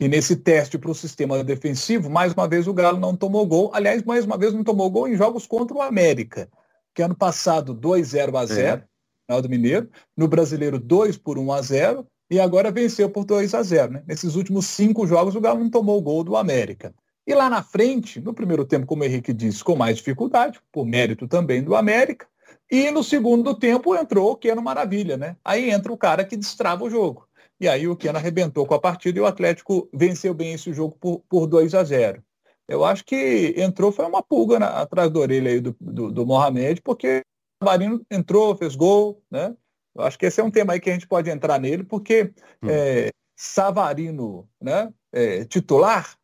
E 0.00 0.08
nesse 0.08 0.34
teste 0.34 0.78
para 0.78 0.90
o 0.90 0.94
sistema 0.94 1.44
defensivo, 1.44 2.10
mais 2.10 2.32
uma 2.32 2.48
vez 2.48 2.66
o 2.66 2.74
Galo 2.74 2.98
não 2.98 3.14
tomou 3.14 3.46
gol. 3.46 3.70
Aliás, 3.74 4.02
mais 4.02 4.24
uma 4.24 4.36
vez 4.36 4.52
não 4.52 4.64
tomou 4.64 4.90
gol 4.90 5.06
em 5.06 5.16
jogos 5.16 5.46
contra 5.46 5.76
o 5.76 5.82
América, 5.82 6.48
que 6.94 7.02
ano 7.02 7.14
passado 7.14 7.74
2-0 7.74 8.36
a 8.36 8.46
0 8.46 8.82
é. 8.82 8.84
final 9.26 9.42
do 9.42 9.48
Mineiro, 9.48 9.88
no 10.16 10.26
Brasileiro 10.26 10.78
2 10.78 11.16
por 11.18 11.38
1 11.38 11.52
a 11.52 11.62
0 11.62 12.06
e 12.30 12.40
agora 12.40 12.72
venceu 12.72 13.08
por 13.08 13.24
2 13.24 13.54
a 13.54 13.62
0 13.62 13.92
né? 13.92 14.02
Nesses 14.06 14.34
últimos 14.34 14.66
cinco 14.66 15.06
jogos 15.06 15.36
o 15.36 15.40
Galo 15.40 15.60
não 15.60 15.70
tomou 15.70 16.00
gol 16.00 16.24
do 16.24 16.36
América. 16.36 16.94
E 17.26 17.34
lá 17.34 17.48
na 17.48 17.62
frente, 17.62 18.20
no 18.20 18.34
primeiro 18.34 18.64
tempo, 18.64 18.86
como 18.86 19.02
o 19.02 19.06
Henrique 19.06 19.32
disse, 19.32 19.62
com 19.62 19.76
mais 19.76 19.96
dificuldade, 19.96 20.60
por 20.72 20.84
mérito 20.84 21.28
também 21.28 21.62
do 21.62 21.76
América, 21.76 22.26
e 22.70 22.90
no 22.90 23.02
segundo 23.02 23.54
tempo 23.54 23.94
entrou 23.94 24.32
o 24.32 24.36
Keno 24.36 24.62
Maravilha, 24.62 25.16
né? 25.16 25.36
Aí 25.44 25.70
entra 25.70 25.92
o 25.92 25.98
cara 25.98 26.24
que 26.24 26.36
destrava 26.36 26.84
o 26.84 26.90
jogo. 26.90 27.28
E 27.60 27.68
aí 27.68 27.86
o 27.86 27.96
Keno 27.96 28.18
arrebentou 28.18 28.66
com 28.66 28.74
a 28.74 28.80
partida 28.80 29.18
e 29.18 29.22
o 29.22 29.26
Atlético 29.26 29.88
venceu 29.92 30.34
bem 30.34 30.54
esse 30.54 30.72
jogo 30.72 30.96
por, 31.00 31.20
por 31.28 31.46
2 31.46 31.74
a 31.74 31.84
0. 31.84 32.22
Eu 32.66 32.84
acho 32.84 33.04
que 33.04 33.54
entrou, 33.56 33.92
foi 33.92 34.06
uma 34.06 34.22
pulga 34.22 34.58
na, 34.58 34.68
atrás 34.80 35.10
da 35.10 35.20
orelha 35.20 35.50
aí 35.50 35.60
do, 35.60 35.76
do, 35.80 36.10
do 36.10 36.26
Mohamed, 36.26 36.80
porque 36.82 37.22
o 37.60 37.64
Savarino 37.64 38.04
entrou, 38.10 38.56
fez 38.56 38.74
gol, 38.74 39.22
né? 39.30 39.54
Eu 39.94 40.02
acho 40.02 40.18
que 40.18 40.26
esse 40.26 40.40
é 40.40 40.44
um 40.44 40.50
tema 40.50 40.72
aí 40.72 40.80
que 40.80 40.90
a 40.90 40.92
gente 40.92 41.06
pode 41.06 41.30
entrar 41.30 41.60
nele, 41.60 41.84
porque 41.84 42.32
hum. 42.62 42.68
é, 42.68 43.10
Savarino, 43.36 44.48
né, 44.60 44.92
é, 45.12 45.44
titular, 45.44 46.16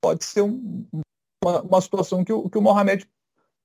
pode 0.00 0.24
ser 0.24 0.42
um, 0.42 0.86
uma, 1.44 1.62
uma, 1.62 1.80
situação 1.80 2.24
que 2.24 2.32
o, 2.32 2.48
que 2.48 2.56
o 2.56 2.62
Mohamed 2.62 3.06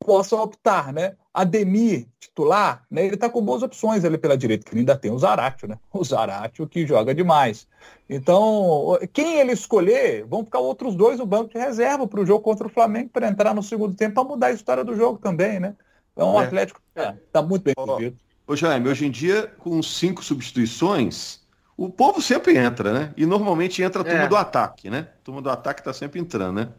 possa 0.03 0.35
optar, 0.35 0.93
né? 0.93 1.15
Ademir, 1.33 2.07
titular, 2.19 2.83
né? 2.89 3.05
Ele 3.05 3.15
está 3.15 3.29
com 3.29 3.41
boas 3.41 3.63
opções 3.63 4.05
ali 4.05 4.17
pela 4.17 4.37
direita, 4.37 4.69
que 4.69 4.77
ainda 4.77 4.95
tem 4.95 5.11
o 5.11 5.17
Zaratio, 5.17 5.67
né? 5.67 5.77
O 5.91 6.03
Zaratio 6.03 6.67
que 6.67 6.85
joga 6.85 7.13
demais. 7.13 7.67
Então, 8.09 8.97
quem 9.11 9.39
ele 9.39 9.51
escolher, 9.51 10.25
vão 10.25 10.43
ficar 10.43 10.59
outros 10.59 10.95
dois 10.95 11.19
no 11.19 11.25
banco 11.25 11.51
de 11.51 11.57
reserva 11.57 12.05
para 12.05 12.19
o 12.19 12.25
jogo 12.25 12.41
contra 12.41 12.67
o 12.67 12.69
Flamengo 12.69 13.09
para 13.09 13.27
entrar 13.27 13.53
no 13.53 13.63
segundo 13.63 13.95
tempo 13.95 14.15
para 14.15 14.23
mudar 14.23 14.47
a 14.47 14.51
história 14.51 14.83
do 14.83 14.95
jogo 14.95 15.17
também, 15.17 15.59
né? 15.59 15.75
Então, 16.11 16.33
o 16.33 16.41
é. 16.41 16.45
Atlético 16.45 16.79
está 16.95 17.39
é, 17.39 17.41
muito 17.41 17.63
bem 17.63 17.73
servido. 17.75 18.17
Ô, 18.45 18.55
Jaime, 18.55 18.89
hoje 18.89 19.05
em 19.05 19.11
dia, 19.11 19.47
com 19.59 19.81
cinco 19.81 20.23
substituições, 20.23 21.41
o 21.75 21.89
povo 21.89 22.21
sempre 22.21 22.57
entra, 22.57 22.93
né? 22.93 23.13
E 23.17 23.25
normalmente 23.25 23.81
entra 23.81 24.01
a 24.01 24.05
turma 24.05 24.23
é. 24.23 24.27
do 24.27 24.35
ataque, 24.35 24.89
né? 24.89 25.07
A 25.21 25.23
turma 25.23 25.41
do 25.41 25.49
ataque 25.49 25.81
está 25.81 25.93
sempre 25.93 26.19
entrando, 26.19 26.57
né? 26.57 26.69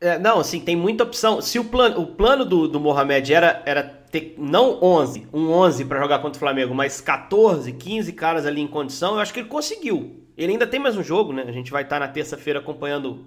É, 0.00 0.18
não, 0.18 0.38
assim, 0.38 0.60
tem 0.60 0.76
muita 0.76 1.02
opção. 1.04 1.40
Se 1.40 1.58
o 1.58 1.64
plano, 1.64 2.00
o 2.00 2.06
plano 2.06 2.44
do, 2.44 2.68
do 2.68 2.78
Mohamed 2.78 3.32
era, 3.32 3.62
era 3.66 3.82
ter 3.82 4.34
não 4.38 4.78
11, 4.82 5.26
um 5.32 5.50
11 5.50 5.84
para 5.84 6.00
jogar 6.00 6.20
contra 6.20 6.36
o 6.36 6.40
Flamengo, 6.40 6.74
mas 6.74 7.00
14, 7.00 7.72
15 7.72 8.12
caras 8.12 8.46
ali 8.46 8.60
em 8.60 8.66
condição, 8.68 9.14
eu 9.14 9.20
acho 9.20 9.32
que 9.32 9.40
ele 9.40 9.48
conseguiu. 9.48 10.24
Ele 10.36 10.52
ainda 10.52 10.66
tem 10.66 10.78
mais 10.78 10.96
um 10.96 11.02
jogo, 11.02 11.32
né? 11.32 11.44
A 11.46 11.52
gente 11.52 11.72
vai 11.72 11.82
estar 11.82 11.98
na 11.98 12.06
terça-feira 12.06 12.60
acompanhando 12.60 13.26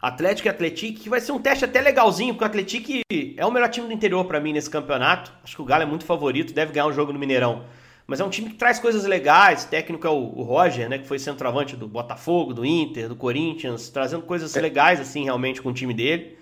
Atlético 0.00 0.46
e 0.46 0.50
Atlético, 0.50 1.00
que 1.00 1.08
vai 1.08 1.20
ser 1.20 1.32
um 1.32 1.40
teste 1.40 1.64
até 1.64 1.80
legalzinho, 1.80 2.34
porque 2.34 2.44
o 2.44 2.46
Atlético 2.46 3.00
é 3.36 3.44
o 3.44 3.50
melhor 3.50 3.68
time 3.68 3.88
do 3.88 3.92
interior 3.92 4.24
para 4.26 4.38
mim 4.38 4.52
nesse 4.52 4.70
campeonato. 4.70 5.32
Acho 5.42 5.56
que 5.56 5.62
o 5.62 5.64
Galo 5.64 5.82
é 5.82 5.86
muito 5.86 6.04
favorito, 6.04 6.54
deve 6.54 6.72
ganhar 6.72 6.86
um 6.86 6.92
jogo 6.92 7.12
no 7.12 7.18
Mineirão. 7.18 7.64
Mas 8.06 8.20
é 8.20 8.24
um 8.24 8.30
time 8.30 8.50
que 8.50 8.54
traz 8.54 8.78
coisas 8.78 9.04
legais. 9.04 9.64
O 9.64 9.68
técnico 9.68 10.06
é 10.06 10.10
o, 10.10 10.14
o 10.14 10.42
Roger, 10.42 10.88
né? 10.88 10.98
Que 10.98 11.06
foi 11.06 11.18
centroavante 11.18 11.76
do 11.76 11.88
Botafogo, 11.88 12.54
do 12.54 12.64
Inter, 12.64 13.08
do 13.08 13.16
Corinthians, 13.16 13.88
trazendo 13.88 14.22
coisas 14.22 14.54
é. 14.56 14.60
legais, 14.60 15.00
assim, 15.00 15.24
realmente, 15.24 15.60
com 15.60 15.70
o 15.70 15.74
time 15.74 15.92
dele. 15.92 16.38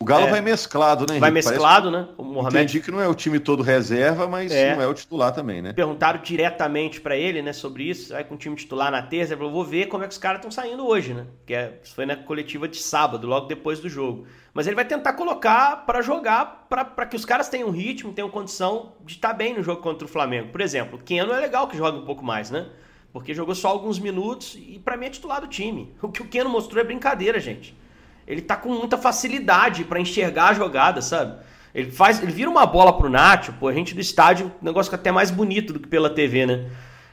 O 0.00 0.04
Galo 0.04 0.28
é, 0.28 0.30
vai 0.30 0.40
mesclado, 0.40 1.00
né? 1.00 1.14
Henrique? 1.14 1.20
Vai 1.20 1.30
mesclado, 1.32 1.90
Parece... 1.90 2.08
né? 2.08 2.14
O 2.16 2.22
Mohamed... 2.22 2.56
Entendi 2.56 2.80
que 2.80 2.90
não 2.90 3.00
é 3.00 3.08
o 3.08 3.14
time 3.14 3.40
todo 3.40 3.64
reserva, 3.64 4.28
mas 4.28 4.52
é. 4.52 4.76
não 4.76 4.82
é 4.82 4.86
o 4.86 4.94
titular 4.94 5.32
também, 5.32 5.60
né? 5.60 5.72
Perguntaram 5.72 6.20
diretamente 6.22 7.00
para 7.00 7.16
ele, 7.16 7.42
né, 7.42 7.52
sobre 7.52 7.82
isso. 7.82 8.14
Aí 8.14 8.22
com 8.22 8.36
o 8.36 8.38
time 8.38 8.54
titular 8.54 8.92
na 8.92 9.02
terça, 9.02 9.32
ele 9.32 9.38
falou: 9.38 9.52
vou 9.52 9.64
ver 9.64 9.86
como 9.86 10.04
é 10.04 10.06
que 10.06 10.12
os 10.12 10.18
caras 10.18 10.38
estão 10.38 10.50
saindo 10.52 10.86
hoje, 10.86 11.14
né? 11.14 11.26
Que 11.44 11.54
é, 11.54 11.80
foi 11.82 12.06
na 12.06 12.14
coletiva 12.14 12.68
de 12.68 12.76
sábado, 12.76 13.26
logo 13.26 13.46
depois 13.46 13.80
do 13.80 13.88
jogo. 13.88 14.24
Mas 14.54 14.68
ele 14.68 14.76
vai 14.76 14.84
tentar 14.84 15.14
colocar 15.14 15.84
para 15.84 16.00
jogar, 16.00 16.66
para 16.68 17.06
que 17.06 17.16
os 17.16 17.24
caras 17.24 17.48
tenham 17.48 17.70
ritmo, 17.70 18.12
tenham 18.12 18.30
condição 18.30 18.92
de 19.04 19.14
estar 19.14 19.28
tá 19.28 19.34
bem 19.34 19.54
no 19.54 19.62
jogo 19.64 19.82
contra 19.82 20.04
o 20.04 20.08
Flamengo. 20.08 20.52
Por 20.52 20.60
exemplo, 20.60 20.98
o 20.98 21.02
Keno 21.02 21.32
é 21.32 21.40
legal 21.40 21.66
que 21.66 21.76
joga 21.76 21.98
um 21.98 22.04
pouco 22.04 22.24
mais, 22.24 22.50
né? 22.52 22.68
Porque 23.12 23.34
jogou 23.34 23.54
só 23.54 23.68
alguns 23.68 23.98
minutos 23.98 24.54
e 24.54 24.78
para 24.78 24.96
mim 24.96 25.06
é 25.06 25.10
titular 25.10 25.40
do 25.40 25.48
time. 25.48 25.92
O 26.00 26.08
que 26.08 26.22
o 26.22 26.26
Keno 26.26 26.48
mostrou 26.48 26.80
é 26.80 26.84
brincadeira, 26.84 27.40
gente 27.40 27.74
ele 28.28 28.42
tá 28.42 28.54
com 28.54 28.68
muita 28.68 28.98
facilidade 28.98 29.84
para 29.84 29.98
enxergar 29.98 30.50
a 30.50 30.52
jogada, 30.54 31.00
sabe? 31.00 31.38
Ele 31.74 31.90
faz, 31.90 32.22
ele 32.22 32.30
vira 32.30 32.50
uma 32.50 32.66
bola 32.66 32.92
pro 32.92 33.08
Nacho, 33.08 33.54
pô, 33.54 33.68
a 33.68 33.72
gente 33.72 33.94
do 33.94 34.00
estádio, 34.02 34.52
o 34.60 34.64
negócio 34.64 34.90
fica 34.90 35.00
até 35.00 35.10
mais 35.10 35.30
bonito 35.30 35.72
do 35.72 35.80
que 35.80 35.88
pela 35.88 36.10
TV, 36.10 36.44
né? 36.44 36.66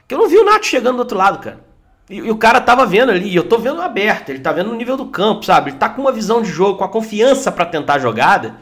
Que 0.07 0.13
eu 0.13 0.19
não 0.19 0.27
vi 0.27 0.37
o 0.37 0.43
Nacho 0.43 0.65
chegando 0.65 0.97
do 0.97 0.99
outro 0.99 1.17
lado, 1.17 1.39
cara. 1.39 1.61
E, 2.09 2.17
e, 2.17 2.29
o 2.31 2.37
cara 2.37 2.59
tava 2.59 2.85
vendo 2.85 3.11
ali, 3.11 3.29
e 3.29 3.35
eu 3.35 3.47
tô 3.47 3.57
vendo 3.57 3.81
aberto, 3.81 4.29
ele 4.29 4.39
tá 4.39 4.51
vendo 4.51 4.69
no 4.69 4.75
nível 4.75 4.97
do 4.97 5.05
campo, 5.05 5.45
sabe? 5.45 5.71
Ele 5.71 5.77
tá 5.77 5.87
com 5.87 6.01
uma 6.01 6.11
visão 6.11 6.41
de 6.41 6.49
jogo, 6.49 6.77
com 6.77 6.83
a 6.83 6.89
confiança 6.89 7.49
para 7.49 7.65
tentar 7.65 7.95
a 7.95 7.99
jogada, 7.99 8.57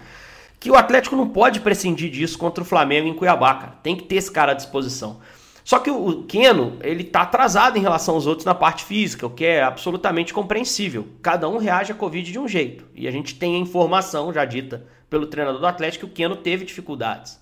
que 0.59 0.69
o 0.69 0.75
Atlético 0.75 1.15
não 1.15 1.27
pode 1.27 1.59
prescindir 1.59 2.11
disso 2.11 2.37
contra 2.37 2.63
o 2.63 2.67
Flamengo 2.67 3.07
em 3.07 3.15
Cuiabá, 3.15 3.55
cara. 3.55 3.73
Tem 3.81 3.95
que 3.95 4.03
ter 4.03 4.15
esse 4.15 4.31
cara 4.31 4.51
à 4.51 4.55
disposição. 4.55 5.19
Só 5.63 5.79
que 5.79 5.89
o 5.89 6.23
Keno, 6.23 6.77
ele 6.81 7.03
tá 7.03 7.21
atrasado 7.21 7.77
em 7.77 7.81
relação 7.81 8.15
aos 8.15 8.27
outros 8.27 8.45
na 8.45 8.53
parte 8.53 8.83
física, 8.83 9.25
o 9.25 9.29
que 9.29 9.45
é 9.45 9.63
absolutamente 9.63 10.33
compreensível. 10.33 11.07
Cada 11.21 11.47
um 11.47 11.57
reage 11.57 11.91
à 11.91 11.95
Covid 11.95 12.29
de 12.29 12.37
um 12.37 12.47
jeito. 12.47 12.85
E 12.93 13.07
a 13.07 13.11
gente 13.11 13.35
tem 13.35 13.55
a 13.55 13.59
informação 13.59 14.33
já 14.33 14.43
dita 14.43 14.85
pelo 15.09 15.25
treinador 15.25 15.61
do 15.61 15.67
Atlético 15.67 16.05
que 16.05 16.11
o 16.11 16.13
Keno 16.13 16.35
teve 16.35 16.65
dificuldades. 16.65 17.41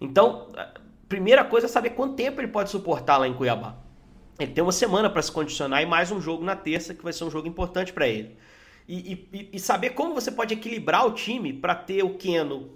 Então, 0.00 0.48
primeira 1.08 1.44
coisa 1.44 1.66
é 1.66 1.68
saber 1.68 1.90
quanto 1.90 2.14
tempo 2.14 2.40
ele 2.40 2.48
pode 2.48 2.70
suportar 2.70 3.18
lá 3.18 3.28
em 3.28 3.34
Cuiabá. 3.34 3.76
Ele 4.38 4.52
tem 4.52 4.64
uma 4.64 4.72
semana 4.72 5.10
para 5.10 5.20
se 5.20 5.30
condicionar 5.30 5.82
e 5.82 5.86
mais 5.86 6.10
um 6.10 6.20
jogo 6.20 6.42
na 6.42 6.56
terça, 6.56 6.94
que 6.94 7.04
vai 7.04 7.12
ser 7.12 7.24
um 7.24 7.30
jogo 7.30 7.46
importante 7.46 7.92
para 7.92 8.08
ele. 8.08 8.36
E, 8.88 9.28
e, 9.32 9.50
e, 9.52 9.60
saber 9.60 9.90
como 9.90 10.14
você 10.14 10.32
pode 10.32 10.54
equilibrar 10.54 11.06
o 11.06 11.12
time 11.12 11.52
para 11.52 11.74
ter 11.74 12.02
o 12.02 12.14
Keno 12.14 12.70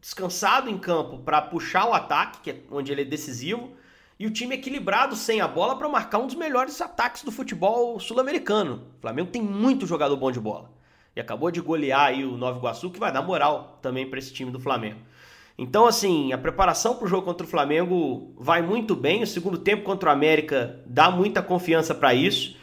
descansado 0.00 0.70
em 0.70 0.78
campo 0.78 1.18
para 1.18 1.42
puxar 1.42 1.86
o 1.86 1.92
ataque, 1.92 2.40
que 2.40 2.50
é 2.50 2.60
onde 2.70 2.92
ele 2.92 3.02
é 3.02 3.04
decisivo, 3.04 3.72
e 4.18 4.26
o 4.26 4.30
time 4.30 4.56
equilibrado 4.56 5.14
sem 5.14 5.40
a 5.40 5.46
bola 5.46 5.76
para 5.76 5.88
marcar 5.88 6.18
um 6.18 6.26
dos 6.26 6.34
melhores 6.34 6.80
ataques 6.80 7.22
do 7.22 7.30
futebol 7.30 8.00
sul-americano. 8.00 8.82
O 8.98 9.00
Flamengo 9.00 9.30
tem 9.30 9.40
muito 9.40 9.86
jogador 9.86 10.16
bom 10.16 10.32
de 10.32 10.40
bola. 10.40 10.70
E 11.14 11.20
acabou 11.20 11.50
de 11.50 11.60
golear 11.60 12.06
aí 12.06 12.24
o 12.24 12.36
Nova 12.36 12.58
Iguaçu, 12.58 12.90
que 12.90 12.98
vai 12.98 13.12
dar 13.12 13.22
moral 13.22 13.78
também 13.80 14.08
para 14.08 14.18
esse 14.18 14.32
time 14.32 14.50
do 14.50 14.58
Flamengo. 14.58 15.00
Então, 15.56 15.86
assim, 15.86 16.32
a 16.32 16.38
preparação 16.38 16.94
para 16.94 17.06
o 17.06 17.08
jogo 17.08 17.24
contra 17.24 17.46
o 17.46 17.50
Flamengo 17.50 18.32
vai 18.36 18.62
muito 18.62 18.94
bem. 18.94 19.22
O 19.22 19.26
segundo 19.26 19.58
tempo 19.58 19.82
contra 19.82 20.08
o 20.08 20.12
América 20.12 20.80
dá 20.86 21.10
muita 21.10 21.42
confiança 21.42 21.94
para 21.94 22.14
isso. 22.14 22.56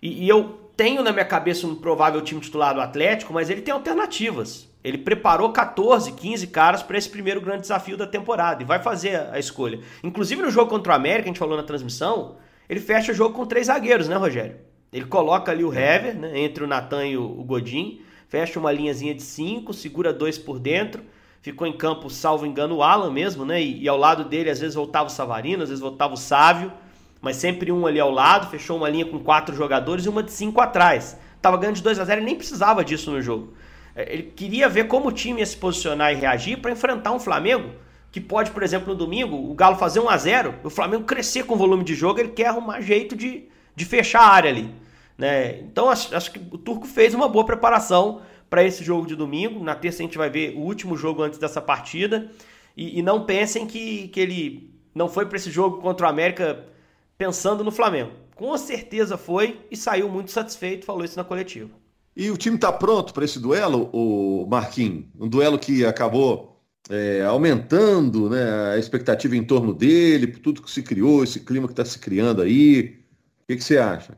E, 0.00 0.24
e 0.24 0.28
eu 0.28 0.70
tenho 0.76 1.02
na 1.02 1.12
minha 1.12 1.24
cabeça 1.24 1.66
um 1.66 1.74
provável 1.74 2.20
time 2.20 2.40
titular 2.40 2.74
do 2.74 2.80
Atlético, 2.80 3.32
mas 3.32 3.50
ele 3.50 3.62
tem 3.62 3.74
alternativas. 3.74 4.68
Ele 4.86 4.98
preparou 4.98 5.50
14, 5.50 6.12
15 6.12 6.46
caras 6.46 6.80
para 6.80 6.96
esse 6.96 7.10
primeiro 7.10 7.40
grande 7.40 7.62
desafio 7.62 7.96
da 7.96 8.06
temporada 8.06 8.62
e 8.62 8.64
vai 8.64 8.78
fazer 8.78 9.16
a 9.32 9.36
escolha. 9.36 9.80
Inclusive 10.00 10.40
no 10.40 10.48
jogo 10.48 10.70
contra 10.70 10.92
o 10.92 10.94
América, 10.94 11.24
a 11.24 11.26
gente 11.26 11.40
falou 11.40 11.56
na 11.56 11.64
transmissão, 11.64 12.36
ele 12.68 12.78
fecha 12.78 13.10
o 13.10 13.14
jogo 13.14 13.34
com 13.34 13.44
três 13.44 13.66
zagueiros, 13.66 14.06
né, 14.08 14.14
Rogério? 14.14 14.58
Ele 14.92 15.06
coloca 15.06 15.50
ali 15.50 15.64
o 15.64 15.74
Hever, 15.74 16.16
né, 16.16 16.38
entre 16.38 16.62
o 16.62 16.68
Natan 16.68 17.04
e 17.04 17.16
o 17.16 17.42
Godin, 17.42 18.00
fecha 18.28 18.60
uma 18.60 18.70
linhazinha 18.70 19.12
de 19.12 19.22
cinco, 19.22 19.74
segura 19.74 20.12
dois 20.12 20.38
por 20.38 20.60
dentro, 20.60 21.02
ficou 21.42 21.66
em 21.66 21.72
campo, 21.72 22.08
salvo 22.08 22.46
engano, 22.46 22.76
o 22.76 22.82
Alan 22.84 23.10
mesmo, 23.10 23.44
né? 23.44 23.60
E, 23.60 23.82
e 23.82 23.88
ao 23.88 23.96
lado 23.96 24.22
dele, 24.22 24.50
às 24.50 24.60
vezes 24.60 24.76
voltava 24.76 25.08
o 25.08 25.10
Savarino, 25.10 25.64
às 25.64 25.68
vezes 25.68 25.82
voltava 25.82 26.14
o 26.14 26.16
Sávio, 26.16 26.72
mas 27.20 27.34
sempre 27.34 27.72
um 27.72 27.88
ali 27.88 27.98
ao 27.98 28.12
lado, 28.12 28.48
fechou 28.48 28.76
uma 28.76 28.88
linha 28.88 29.04
com 29.04 29.18
quatro 29.18 29.52
jogadores 29.56 30.06
e 30.06 30.08
uma 30.08 30.22
de 30.22 30.30
cinco 30.30 30.60
atrás. 30.60 31.18
Tava 31.42 31.56
ganhando 31.56 31.74
de 31.74 31.82
2 31.82 31.98
a 31.98 32.04
0 32.04 32.20
e 32.20 32.24
nem 32.24 32.36
precisava 32.36 32.84
disso 32.84 33.10
no 33.10 33.20
jogo. 33.20 33.52
É, 33.96 34.12
ele 34.12 34.24
queria 34.24 34.68
ver 34.68 34.86
como 34.86 35.08
o 35.08 35.12
time 35.12 35.40
ia 35.40 35.46
se 35.46 35.56
posicionar 35.56 36.12
e 36.12 36.16
reagir 36.16 36.60
para 36.60 36.70
enfrentar 36.70 37.12
um 37.12 37.18
Flamengo 37.18 37.70
que 38.12 38.20
pode, 38.20 38.50
por 38.50 38.62
exemplo, 38.62 38.88
no 38.88 38.94
domingo, 38.94 39.36
o 39.36 39.54
Galo 39.54 39.76
fazer 39.76 40.00
1 40.00 40.08
a 40.08 40.16
0 40.16 40.54
o 40.64 40.70
Flamengo 40.70 41.04
crescer 41.04 41.44
com 41.44 41.54
o 41.54 41.58
volume 41.58 41.84
de 41.84 41.94
jogo, 41.94 42.18
ele 42.18 42.30
quer 42.30 42.46
arrumar 42.46 42.80
jeito 42.80 43.14
de, 43.14 43.44
de 43.74 43.84
fechar 43.84 44.20
a 44.20 44.28
área 44.28 44.50
ali. 44.50 44.70
Né? 45.18 45.58
Então 45.60 45.90
acho, 45.90 46.14
acho 46.14 46.30
que 46.30 46.38
o 46.38 46.56
Turco 46.56 46.86
fez 46.86 47.14
uma 47.14 47.28
boa 47.28 47.44
preparação 47.44 48.22
para 48.48 48.64
esse 48.64 48.82
jogo 48.84 49.06
de 49.06 49.14
domingo. 49.14 49.62
Na 49.62 49.74
terça 49.74 50.02
a 50.02 50.06
gente 50.06 50.16
vai 50.16 50.30
ver 50.30 50.54
o 50.56 50.60
último 50.60 50.96
jogo 50.96 51.22
antes 51.22 51.38
dessa 51.38 51.60
partida. 51.60 52.30
E, 52.76 52.98
e 52.98 53.02
não 53.02 53.24
pensem 53.24 53.66
que, 53.66 54.08
que 54.08 54.20
ele 54.20 54.70
não 54.94 55.08
foi 55.08 55.26
para 55.26 55.36
esse 55.36 55.50
jogo 55.50 55.82
contra 55.82 56.06
o 56.06 56.08
América 56.08 56.64
pensando 57.18 57.64
no 57.64 57.70
Flamengo. 57.70 58.12
Com 58.34 58.56
certeza 58.56 59.18
foi 59.18 59.60
e 59.70 59.76
saiu 59.76 60.08
muito 60.08 60.30
satisfeito, 60.30 60.86
falou 60.86 61.04
isso 61.04 61.18
na 61.18 61.24
coletiva. 61.24 61.70
E 62.16 62.30
o 62.30 62.36
time 62.36 62.56
está 62.56 62.72
pronto 62.72 63.12
para 63.12 63.24
esse 63.24 63.38
duelo, 63.38 63.90
o 63.92 64.46
Marquinhos? 64.46 65.04
Um 65.20 65.28
duelo 65.28 65.58
que 65.58 65.84
acabou 65.84 66.56
é, 66.88 67.22
aumentando 67.22 68.30
né, 68.30 68.72
a 68.72 68.78
expectativa 68.78 69.36
em 69.36 69.44
torno 69.44 69.74
dele, 69.74 70.28
por 70.28 70.40
tudo 70.40 70.62
que 70.62 70.70
se 70.70 70.82
criou, 70.82 71.22
esse 71.22 71.40
clima 71.40 71.66
que 71.66 71.74
está 71.74 71.84
se 71.84 71.98
criando 71.98 72.40
aí. 72.40 73.04
O 73.42 73.46
que, 73.48 73.56
que 73.56 73.64
você 73.64 73.76
acha? 73.76 74.16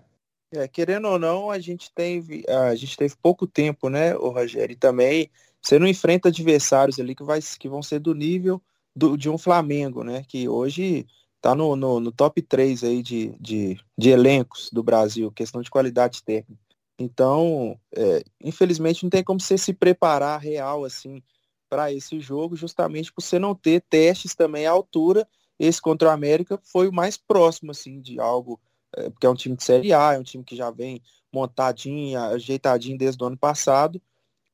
É, 0.52 0.68
querendo 0.68 1.08
ou 1.08 1.18
não, 1.18 1.50
a 1.50 1.58
gente 1.58 1.90
teve, 1.92 2.44
a 2.48 2.74
gente 2.74 2.96
teve 2.96 3.14
pouco 3.20 3.46
tempo, 3.46 3.88
né, 3.88 4.14
o 4.14 4.28
Rogério? 4.28 4.72
E 4.72 4.76
também 4.76 5.30
você 5.60 5.78
não 5.78 5.86
enfrenta 5.86 6.28
adversários 6.28 7.00
ali 7.00 7.14
que, 7.14 7.24
vai, 7.24 7.40
que 7.58 7.68
vão 7.68 7.82
ser 7.82 7.98
do 7.98 8.14
nível 8.14 8.62
do, 8.94 9.16
de 9.16 9.28
um 9.28 9.36
Flamengo, 9.36 10.02
né? 10.02 10.24
Que 10.26 10.48
hoje 10.48 11.06
está 11.36 11.54
no, 11.54 11.76
no, 11.76 12.00
no, 12.00 12.12
top 12.12 12.40
3 12.42 12.84
aí 12.84 13.02
de, 13.02 13.34
de, 13.40 13.78
de 13.96 14.10
elencos 14.10 14.70
do 14.72 14.82
Brasil, 14.82 15.30
questão 15.32 15.60
de 15.60 15.70
qualidade 15.70 16.22
técnica. 16.22 16.67
Então, 16.98 17.78
é, 17.94 18.22
infelizmente, 18.42 19.04
não 19.04 19.10
tem 19.10 19.22
como 19.22 19.40
você 19.40 19.56
se 19.56 19.72
preparar 19.72 20.40
real 20.40 20.84
assim 20.84 21.22
para 21.68 21.92
esse 21.92 22.18
jogo, 22.18 22.56
justamente 22.56 23.12
por 23.12 23.22
você 23.22 23.38
não 23.38 23.54
ter 23.54 23.82
testes 23.82 24.34
também 24.34 24.66
à 24.66 24.70
altura. 24.70 25.28
Esse 25.58 25.80
contra 25.80 26.08
o 26.08 26.10
América 26.10 26.58
foi 26.62 26.88
o 26.88 26.92
mais 26.92 27.16
próximo 27.16 27.70
assim 27.70 28.00
de 28.00 28.18
algo, 28.18 28.60
é, 28.96 29.10
porque 29.10 29.26
é 29.26 29.30
um 29.30 29.34
time 29.34 29.56
de 29.56 29.62
Série 29.62 29.92
A, 29.92 30.14
é 30.14 30.18
um 30.18 30.22
time 30.22 30.42
que 30.42 30.56
já 30.56 30.70
vem 30.70 31.00
montadinho, 31.32 32.18
ajeitadinho 32.20 32.98
desde 32.98 33.22
o 33.22 33.26
ano 33.26 33.36
passado. 33.36 34.00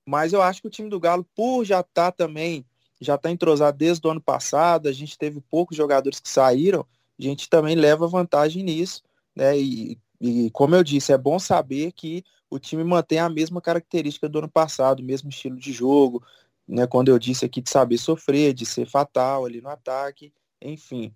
Mas 0.06 0.32
eu 0.32 0.42
acho 0.42 0.60
que 0.60 0.68
o 0.68 0.70
time 0.70 0.90
do 0.90 1.00
Galo, 1.00 1.26
por 1.34 1.64
já 1.64 1.80
estar 1.80 2.10
tá 2.10 2.12
também, 2.12 2.66
já 3.00 3.14
está 3.14 3.30
entrosado 3.30 3.78
desde 3.78 4.06
o 4.06 4.10
ano 4.10 4.20
passado, 4.20 4.88
a 4.88 4.92
gente 4.92 5.16
teve 5.16 5.40
poucos 5.40 5.76
jogadores 5.76 6.20
que 6.20 6.28
saíram, 6.28 6.86
a 7.18 7.22
gente 7.22 7.48
também 7.48 7.74
leva 7.74 8.06
vantagem 8.06 8.62
nisso, 8.62 9.02
né? 9.34 9.58
E, 9.58 9.98
e 10.21 10.50
como 10.50 10.75
eu 10.75 10.85
disse, 10.85 11.12
é 11.12 11.18
bom 11.18 11.38
saber 11.38 11.92
que 11.92 12.25
o 12.50 12.59
time 12.59 12.85
mantém 12.85 13.18
a 13.18 13.28
mesma 13.28 13.61
característica 13.61 14.28
do 14.28 14.38
ano 14.38 14.49
passado, 14.49 15.00
o 15.00 15.04
mesmo 15.04 15.28
estilo 15.28 15.56
de 15.56 15.73
jogo, 15.73 16.25
né? 16.66 16.87
Quando 16.87 17.09
eu 17.09 17.18
disse 17.18 17.44
aqui 17.44 17.61
de 17.61 17.71
saber 17.71 17.99
sofrer, 17.99 18.54
de 18.54 18.64
ser 18.64 18.87
fatal 18.87 19.44
ali 19.44 19.61
no 19.61 19.68
ataque, 19.68 20.33
enfim. 20.62 21.14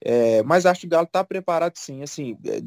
É, 0.00 0.42
mas 0.42 0.66
acho 0.66 0.82
que 0.82 0.86
o 0.86 0.90
Galo 0.90 1.06
está 1.06 1.24
preparado 1.24 1.76
sim, 1.76 2.02
assim, 2.02 2.38
é, 2.46 2.62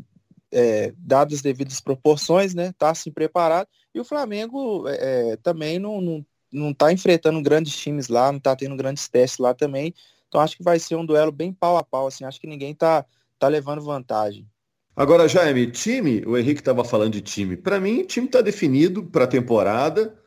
é, 0.52 0.94
dadas 0.98 1.36
as 1.36 1.42
devidas 1.42 1.80
proporções, 1.80 2.54
né? 2.54 2.70
Está 2.70 2.90
assim 2.92 3.12
preparado. 3.12 3.68
E 3.94 4.00
o 4.00 4.06
Flamengo 4.06 4.88
é, 4.88 5.34
é, 5.34 5.38
também 5.38 5.80
não, 5.80 6.02
não, 6.02 6.26
não 6.52 6.74
tá 6.74 6.92
enfrentando 6.92 7.42
grandes 7.42 7.76
times 7.78 8.08
lá, 8.08 8.32
não 8.32 8.40
está 8.40 8.56
tendo 8.56 8.76
grandes 8.76 9.08
testes 9.08 9.40
lá 9.40 9.54
também. 9.54 9.94
Então 10.28 10.42
acho 10.42 10.58
que 10.58 10.64
vai 10.64 10.80
ser 10.80 10.96
um 10.96 11.06
duelo 11.06 11.32
bem 11.32 11.54
pau 11.54 11.78
a 11.78 11.84
pau, 11.84 12.08
assim. 12.08 12.26
Acho 12.26 12.40
que 12.40 12.48
ninguém 12.48 12.74
tá, 12.76 13.06
tá 13.40 13.48
levando 13.48 13.82
vantagem. 13.84 14.48
Agora, 14.98 15.28
Jaime, 15.28 15.70
time, 15.70 16.24
o 16.26 16.36
Henrique 16.36 16.60
estava 16.60 16.84
falando 16.84 17.14
de 17.14 17.22
time. 17.22 17.56
Para 17.56 17.80
mim, 17.80 18.04
time 18.04 18.26
está 18.26 18.42
definido 18.42 19.04
para 19.04 19.26
a 19.26 19.28
temporada 19.28 20.18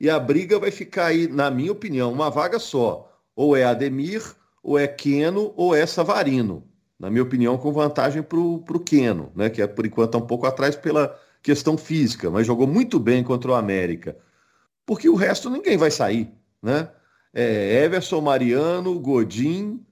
e 0.00 0.08
a 0.08 0.18
briga 0.18 0.58
vai 0.58 0.70
ficar 0.70 1.08
aí, 1.08 1.28
na 1.28 1.50
minha 1.50 1.70
opinião, 1.70 2.10
uma 2.10 2.30
vaga 2.30 2.58
só. 2.58 3.12
Ou 3.36 3.54
é 3.54 3.64
Ademir, 3.64 4.22
ou 4.62 4.78
é 4.78 4.88
Queno, 4.88 5.52
ou 5.54 5.74
é 5.74 5.84
Savarino. 5.84 6.66
Na 6.98 7.10
minha 7.10 7.22
opinião, 7.22 7.58
com 7.58 7.70
vantagem 7.70 8.22
para 8.22 8.38
o 8.38 8.80
Queno, 8.80 9.30
né? 9.36 9.50
que 9.50 9.60
é, 9.60 9.66
por 9.66 9.84
enquanto 9.84 10.08
está 10.08 10.18
um 10.18 10.26
pouco 10.26 10.46
atrás 10.46 10.74
pela 10.74 11.14
questão 11.42 11.76
física, 11.76 12.30
mas 12.30 12.46
jogou 12.46 12.66
muito 12.66 12.98
bem 12.98 13.22
contra 13.22 13.50
o 13.50 13.54
América. 13.54 14.16
Porque 14.86 15.06
o 15.06 15.16
resto 15.16 15.50
ninguém 15.50 15.76
vai 15.76 15.90
sair. 15.90 16.32
Né? 16.62 16.88
É 17.34 17.84
Everson 17.84 18.22
Mariano, 18.22 18.98
Godin, 18.98 19.84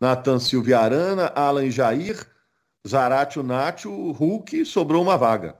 Natan 0.00 0.38
Silvia 0.38 0.78
Arana, 0.78 1.32
Alan 1.34 1.68
Jair 1.68 2.30
Zaratio, 2.86 3.42
Nacho, 3.42 4.10
Hulk, 4.12 4.64
sobrou 4.64 5.02
uma 5.02 5.16
vaga. 5.16 5.56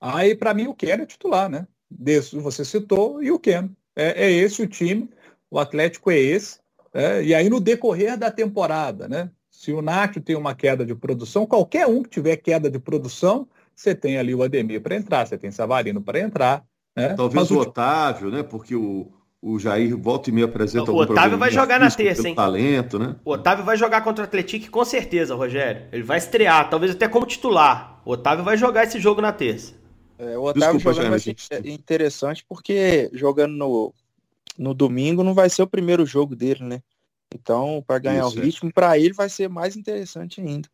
Aí, 0.00 0.34
para 0.34 0.54
mim, 0.54 0.66
o 0.66 0.74
Keno 0.74 1.02
é 1.02 1.06
titular, 1.06 1.48
né? 1.48 1.66
Desse, 1.90 2.36
você 2.38 2.64
citou, 2.64 3.22
e 3.22 3.30
o 3.30 3.38
Keno. 3.38 3.74
É, 3.96 4.26
é 4.26 4.30
esse 4.30 4.62
o 4.62 4.68
time, 4.68 5.10
o 5.50 5.58
Atlético 5.58 6.10
é 6.10 6.18
esse. 6.18 6.60
É, 6.92 7.22
e 7.22 7.34
aí, 7.34 7.48
no 7.48 7.60
decorrer 7.60 8.16
da 8.16 8.30
temporada, 8.30 9.08
né? 9.08 9.30
Se 9.50 9.72
o 9.72 9.82
Nacho 9.82 10.20
tem 10.20 10.36
uma 10.36 10.54
queda 10.54 10.86
de 10.86 10.94
produção, 10.94 11.44
qualquer 11.44 11.86
um 11.86 12.02
que 12.02 12.08
tiver 12.08 12.36
queda 12.36 12.70
de 12.70 12.78
produção, 12.78 13.48
você 13.74 13.94
tem 13.94 14.16
ali 14.16 14.34
o 14.34 14.42
Ademir 14.42 14.80
para 14.80 14.96
entrar, 14.96 15.26
você 15.26 15.36
tem 15.36 15.50
Savarino 15.50 16.00
para 16.00 16.20
entrar. 16.20 16.64
Né? 16.96 17.14
Talvez 17.14 17.48
Mas 17.48 17.50
o 17.50 17.60
Otávio, 17.60 18.30
né? 18.30 18.42
Porque 18.42 18.74
o, 18.74 19.12
o 19.42 19.58
Jair 19.58 19.96
volta 19.96 20.28
e 20.28 20.32
me 20.32 20.42
apresenta 20.42 20.92
O 20.92 20.96
Otávio 20.96 21.38
vai 21.38 21.50
jogar 21.50 21.80
na 21.80 21.90
terça, 21.90 22.28
hein? 22.28 22.34
Talento, 22.34 22.98
né? 22.98 23.16
O 23.24 23.32
Otávio 23.32 23.64
vai 23.64 23.76
jogar 23.76 24.02
contra 24.02 24.24
o 24.24 24.26
Atlético 24.26 24.70
com 24.70 24.84
certeza, 24.84 25.34
Rogério. 25.34 25.86
Ele 25.92 26.02
vai 26.02 26.18
estrear, 26.18 26.68
talvez 26.68 26.92
até 26.92 27.08
como 27.08 27.24
titular. 27.24 28.02
O 28.04 28.12
Otávio 28.12 28.44
vai 28.44 28.56
jogar 28.56 28.84
esse 28.84 29.00
jogo 29.00 29.20
na 29.20 29.32
terça. 29.32 29.74
É, 30.18 30.36
o 30.36 30.42
Otávio 30.42 30.74
Desculpa, 30.74 30.92
jogando 30.94 31.10
vai 31.10 31.18
ser 31.18 31.36
interessante 31.64 32.44
porque 32.46 33.10
jogando 33.14 33.52
no, 33.56 33.94
no 34.58 34.74
domingo 34.74 35.24
não 35.24 35.32
vai 35.32 35.48
ser 35.48 35.62
o 35.62 35.66
primeiro 35.66 36.04
jogo 36.04 36.36
dele, 36.36 36.64
né? 36.64 36.82
Então, 37.34 37.82
para 37.86 37.98
ganhar 37.98 38.26
Isso, 38.26 38.36
o 38.36 38.42
é. 38.42 38.44
ritmo, 38.44 38.68
é. 38.68 38.72
para 38.72 38.98
ele 38.98 39.14
vai 39.14 39.28
ser 39.28 39.48
mais 39.48 39.76
interessante 39.76 40.40
ainda. 40.40 40.68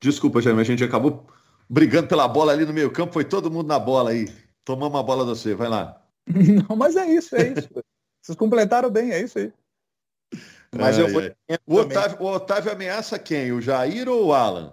Desculpa, 0.00 0.40
Jaime, 0.40 0.60
a 0.60 0.64
gente 0.64 0.84
acabou 0.84 1.26
brigando 1.68 2.06
pela 2.06 2.28
bola 2.28 2.52
ali 2.52 2.64
no 2.64 2.72
meio 2.72 2.90
campo, 2.90 3.14
foi 3.14 3.24
todo 3.24 3.50
mundo 3.50 3.66
na 3.66 3.78
bola 3.78 4.10
aí. 4.10 4.28
Tomamos 4.64 4.98
a 4.98 5.02
bola 5.02 5.24
de 5.24 5.30
você, 5.30 5.54
vai 5.54 5.68
lá. 5.68 6.00
Não, 6.68 6.76
mas 6.76 6.94
é 6.94 7.06
isso, 7.06 7.34
é 7.34 7.54
isso. 7.58 7.68
Vocês 8.22 8.38
completaram 8.38 8.88
bem, 8.88 9.10
é 9.10 9.20
isso 9.20 9.38
aí. 9.38 9.52
Mas 10.74 10.98
ai, 10.98 11.04
eu 11.04 11.08
vou... 11.12 11.22
o, 11.66 11.76
Otávio, 11.76 12.16
o 12.20 12.26
Otávio 12.26 12.72
ameaça 12.72 13.18
quem? 13.18 13.52
O 13.52 13.60
Jair 13.60 14.08
ou 14.08 14.26
o 14.26 14.32
Alan? 14.32 14.72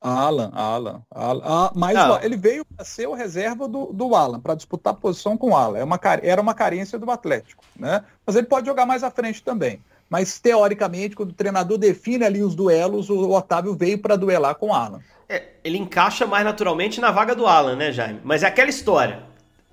Alan, 0.00 0.50
Alan, 0.52 1.02
Alan. 1.10 1.42
Ah, 1.44 1.72
mas 1.74 2.24
ele 2.24 2.36
veio 2.36 2.64
para 2.64 2.84
ser 2.84 3.08
o 3.08 3.14
reserva 3.14 3.66
do, 3.66 3.92
do 3.92 4.14
Alan, 4.14 4.40
para 4.40 4.54
disputar 4.54 4.94
posição 4.94 5.36
com 5.36 5.50
o 5.50 5.56
Alan. 5.56 5.78
É 5.78 5.84
uma, 5.84 5.98
era 6.22 6.40
uma 6.40 6.54
carência 6.54 6.98
do 6.98 7.10
Atlético, 7.10 7.64
né? 7.76 8.04
Mas 8.24 8.36
ele 8.36 8.46
pode 8.46 8.66
jogar 8.66 8.86
mais 8.86 9.02
à 9.02 9.10
frente 9.10 9.42
também. 9.42 9.80
Mas 10.08 10.38
teoricamente, 10.38 11.16
quando 11.16 11.30
o 11.30 11.34
treinador 11.34 11.78
define 11.78 12.24
ali 12.24 12.42
os 12.42 12.54
duelos, 12.54 13.10
o 13.10 13.30
Otávio 13.30 13.74
veio 13.74 13.98
para 13.98 14.16
duelar 14.16 14.54
com 14.54 14.68
o 14.68 14.74
Alan. 14.74 15.00
É, 15.28 15.42
ele 15.64 15.78
encaixa 15.78 16.26
mais 16.26 16.44
naturalmente 16.44 17.00
na 17.00 17.10
vaga 17.10 17.34
do 17.34 17.46
Alan, 17.46 17.74
né, 17.74 17.90
Jaime? 17.90 18.20
Mas 18.22 18.42
é 18.42 18.46
aquela 18.46 18.70
história. 18.70 19.24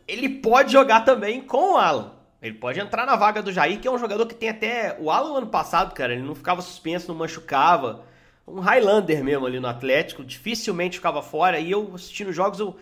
Ele 0.07 0.27
pode 0.27 0.71
jogar 0.71 1.01
também 1.01 1.41
com 1.41 1.73
o 1.73 1.77
Alan. 1.77 2.12
Ele 2.43 2.55
pode 2.55 2.77
entrar 2.77 3.05
na 3.05 3.15
vaga 3.15 3.41
do 3.41 3.53
Jair, 3.53 3.79
que 3.79 3.87
é 3.87 3.91
um 3.91 3.97
jogador 3.97 4.25
que 4.25 4.35
tem 4.35 4.49
até. 4.49 4.97
O 4.99 5.09
Alan 5.09 5.37
ano 5.37 5.47
passado, 5.47 5.93
cara, 5.93 6.11
ele 6.11 6.21
não 6.21 6.35
ficava 6.35 6.61
suspenso, 6.61 7.07
não 7.07 7.15
machucava 7.15 8.03
um 8.45 8.59
Highlander 8.59 9.23
mesmo 9.23 9.45
ali 9.45 9.61
no 9.61 9.67
Atlético, 9.67 10.25
dificilmente 10.25 10.97
ficava 10.97 11.21
fora. 11.21 11.57
E 11.57 11.71
eu 11.71 11.95
assistindo 11.95 12.33
jogos, 12.33 12.59
eu, 12.59 12.75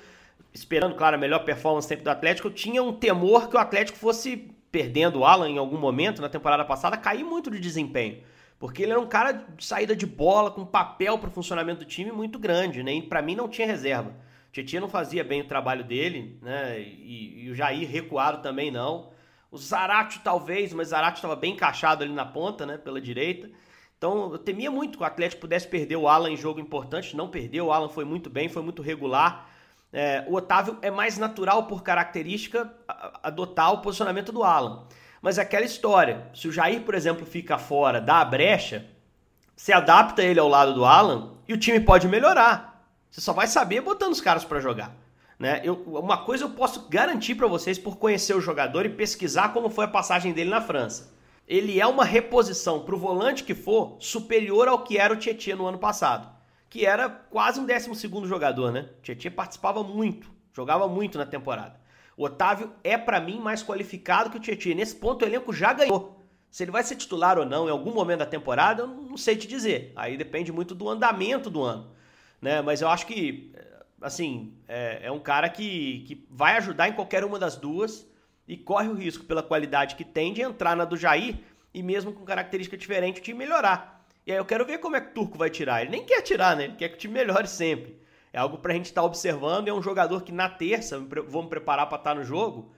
esperando, 0.51 0.95
claro, 0.95 1.15
a 1.15 1.19
melhor 1.19 1.45
performance 1.45 1.87
sempre 1.87 2.03
do 2.03 2.09
Atlético, 2.09 2.47
eu 2.47 2.51
tinha 2.51 2.81
um 2.81 2.91
temor 2.91 3.49
que 3.49 3.55
o 3.55 3.59
Atlético 3.59 3.99
fosse 3.99 4.49
perdendo 4.71 5.19
o 5.19 5.25
Alan 5.25 5.47
em 5.47 5.59
algum 5.59 5.77
momento 5.77 6.23
na 6.23 6.29
temporada 6.29 6.65
passada, 6.65 6.97
cair 6.97 7.23
muito 7.23 7.51
de 7.51 7.59
desempenho. 7.59 8.23
Porque 8.57 8.81
ele 8.81 8.93
era 8.93 8.99
um 8.99 9.07
cara 9.07 9.31
de 9.31 9.63
saída 9.63 9.95
de 9.95 10.07
bola, 10.07 10.49
com 10.49 10.65
papel 10.65 11.19
para 11.19 11.29
o 11.29 11.31
funcionamento 11.31 11.81
do 11.81 11.85
time 11.85 12.11
muito 12.11 12.39
grande, 12.39 12.81
né? 12.81 12.93
E 12.93 13.01
para 13.03 13.21
mim 13.21 13.35
não 13.35 13.47
tinha 13.47 13.67
reserva. 13.67 14.09
O 14.09 14.51
Tietchan 14.51 14.79
não 14.79 14.89
fazia 14.89 15.23
bem 15.23 15.41
o 15.41 15.47
trabalho 15.47 15.83
dele, 15.83 16.37
né? 16.41 16.79
E, 16.79 17.43
e 17.43 17.49
o 17.51 17.55
Jair 17.55 17.87
recuado 17.87 18.41
também 18.41 18.71
não. 18.71 19.10
O 19.51 19.57
Zarate 19.57 20.21
talvez, 20.23 20.71
mas 20.71 20.87
o 20.87 20.89
Zarate 20.91 21.17
estava 21.17 21.35
bem 21.35 21.53
encaixado 21.53 22.03
ali 22.03 22.13
na 22.13 22.25
ponta, 22.25 22.65
né? 22.65 22.77
Pela 22.77 23.01
direita. 23.01 23.49
Então 23.97 24.31
eu 24.31 24.37
temia 24.39 24.71
muito 24.71 24.97
que 24.97 25.03
o 25.03 25.05
Atlético 25.05 25.41
pudesse 25.41 25.67
perder 25.67 25.97
o 25.97 26.07
Alan 26.07 26.31
em 26.31 26.37
jogo 26.37 26.59
importante, 26.59 27.15
não 27.15 27.27
perdeu, 27.27 27.67
o 27.67 27.71
Alan 27.71 27.89
foi 27.89 28.05
muito 28.05 28.29
bem, 28.29 28.47
foi 28.47 28.63
muito 28.63 28.81
regular. 28.81 29.47
É, 29.93 30.23
o 30.27 30.35
Otávio 30.35 30.77
é 30.81 30.89
mais 30.89 31.17
natural 31.17 31.67
por 31.67 31.83
característica 31.83 32.73
adotar 33.21 33.73
o 33.73 33.81
posicionamento 33.81 34.31
do 34.31 34.41
Alan. 34.41 34.87
Mas 35.21 35.37
é 35.37 35.41
aquela 35.41 35.65
história, 35.65 36.29
se 36.33 36.47
o 36.47 36.51
Jair, 36.51 36.81
por 36.81 36.95
exemplo, 36.95 37.25
fica 37.25 37.57
fora, 37.57 38.01
dá 38.01 38.21
a 38.21 38.25
brecha, 38.25 38.87
você 39.55 39.73
adapta 39.73 40.23
ele 40.23 40.39
ao 40.39 40.47
lado 40.47 40.73
do 40.73 40.85
Alan 40.85 41.33
e 41.47 41.53
o 41.53 41.57
time 41.57 41.79
pode 41.79 42.07
melhorar. 42.07 42.87
Você 43.11 43.21
só 43.21 43.33
vai 43.33 43.45
saber 43.45 43.81
botando 43.81 44.13
os 44.13 44.21
caras 44.21 44.45
para 44.45 44.61
jogar. 44.61 44.95
Né? 45.41 45.59
Eu, 45.63 45.73
uma 45.87 46.19
coisa 46.19 46.45
eu 46.45 46.51
posso 46.51 46.87
garantir 46.87 47.35
para 47.35 47.47
vocês 47.47 47.79
por 47.79 47.97
conhecer 47.97 48.35
o 48.35 48.41
jogador 48.41 48.85
e 48.85 48.89
pesquisar 48.89 49.49
como 49.49 49.69
foi 49.69 49.85
a 49.85 49.87
passagem 49.87 50.33
dele 50.33 50.51
na 50.51 50.61
França 50.61 51.19
ele 51.51 51.81
é 51.81 51.85
uma 51.85 52.05
reposição 52.05 52.79
para 52.79 52.95
o 52.95 52.97
volante 52.97 53.43
que 53.43 53.53
for 53.53 53.97
superior 53.99 54.69
ao 54.69 54.85
que 54.85 54.97
era 54.97 55.13
o 55.13 55.17
Tietchan 55.17 55.57
no 55.57 55.67
ano 55.67 55.77
passado, 55.77 56.29
que 56.69 56.85
era 56.85 57.09
quase 57.09 57.59
um 57.59 57.65
12 57.65 58.25
jogador, 58.25 58.71
né? 58.71 58.87
O 58.99 59.01
Tietchan 59.01 59.31
participava 59.31 59.83
muito, 59.83 60.31
jogava 60.53 60.87
muito 60.87 61.17
na 61.17 61.25
temporada. 61.25 61.77
O 62.15 62.23
Otávio 62.23 62.71
é 62.85 62.97
para 62.97 63.19
mim 63.19 63.37
mais 63.37 63.61
qualificado 63.61 64.29
que 64.29 64.37
o 64.37 64.39
Tietchan. 64.39 64.75
Nesse 64.75 64.95
ponto 64.95 65.25
o 65.25 65.27
elenco 65.27 65.51
já 65.51 65.73
ganhou. 65.73 66.23
Se 66.49 66.63
ele 66.63 66.71
vai 66.71 66.83
ser 66.83 66.95
titular 66.95 67.37
ou 67.37 67.45
não 67.45 67.67
em 67.67 67.71
algum 67.71 67.93
momento 67.93 68.19
da 68.19 68.25
temporada, 68.25 68.83
eu 68.83 68.87
não 68.87 69.17
sei 69.17 69.35
te 69.35 69.45
dizer. 69.45 69.91
Aí 69.93 70.15
depende 70.15 70.53
muito 70.53 70.73
do 70.73 70.87
andamento 70.87 71.49
do 71.49 71.63
ano, 71.63 71.91
né? 72.41 72.61
Mas 72.61 72.81
eu 72.81 72.87
acho 72.87 73.05
que 73.05 73.53
assim 74.01 74.53
é, 74.67 75.01
é 75.03 75.11
um 75.11 75.19
cara 75.19 75.49
que, 75.49 76.03
que 76.07 76.25
vai 76.29 76.57
ajudar 76.57 76.89
em 76.89 76.93
qualquer 76.93 77.23
uma 77.23 77.39
das 77.39 77.55
duas 77.55 78.07
e 78.47 78.57
corre 78.57 78.87
o 78.87 78.93
risco, 78.93 79.23
pela 79.25 79.43
qualidade 79.43 79.95
que 79.95 80.03
tem, 80.03 80.33
de 80.33 80.41
entrar 80.41 80.75
na 80.75 80.83
do 80.83 80.97
Jair 80.97 81.39
e 81.73 81.81
mesmo 81.81 82.11
com 82.11 82.25
característica 82.25 82.75
diferente 82.75 83.19
o 83.19 83.23
time 83.23 83.39
melhorar. 83.39 84.05
E 84.25 84.31
aí 84.31 84.37
eu 84.37 84.45
quero 84.45 84.65
ver 84.65 84.79
como 84.79 84.95
é 84.95 85.01
que 85.01 85.11
o 85.11 85.13
Turco 85.13 85.37
vai 85.37 85.49
tirar. 85.49 85.81
Ele 85.81 85.91
nem 85.91 86.05
quer 86.05 86.21
tirar, 86.21 86.55
né? 86.55 86.65
Ele 86.65 86.75
quer 86.75 86.89
que 86.89 86.95
o 86.95 86.97
time 86.97 87.13
melhore 87.13 87.47
sempre. 87.47 87.99
É 88.33 88.39
algo 88.39 88.57
pra 88.57 88.73
gente 88.73 88.85
estar 88.85 89.01
tá 89.01 89.07
observando. 89.07 89.67
É 89.67 89.73
um 89.73 89.81
jogador 89.81 90.21
que 90.21 90.31
na 90.31 90.49
terça 90.49 90.99
vou 91.27 91.43
me 91.43 91.49
preparar 91.49 91.87
para 91.87 91.97
estar 91.97 92.11
tá 92.11 92.15
no 92.15 92.23
jogo 92.23 92.71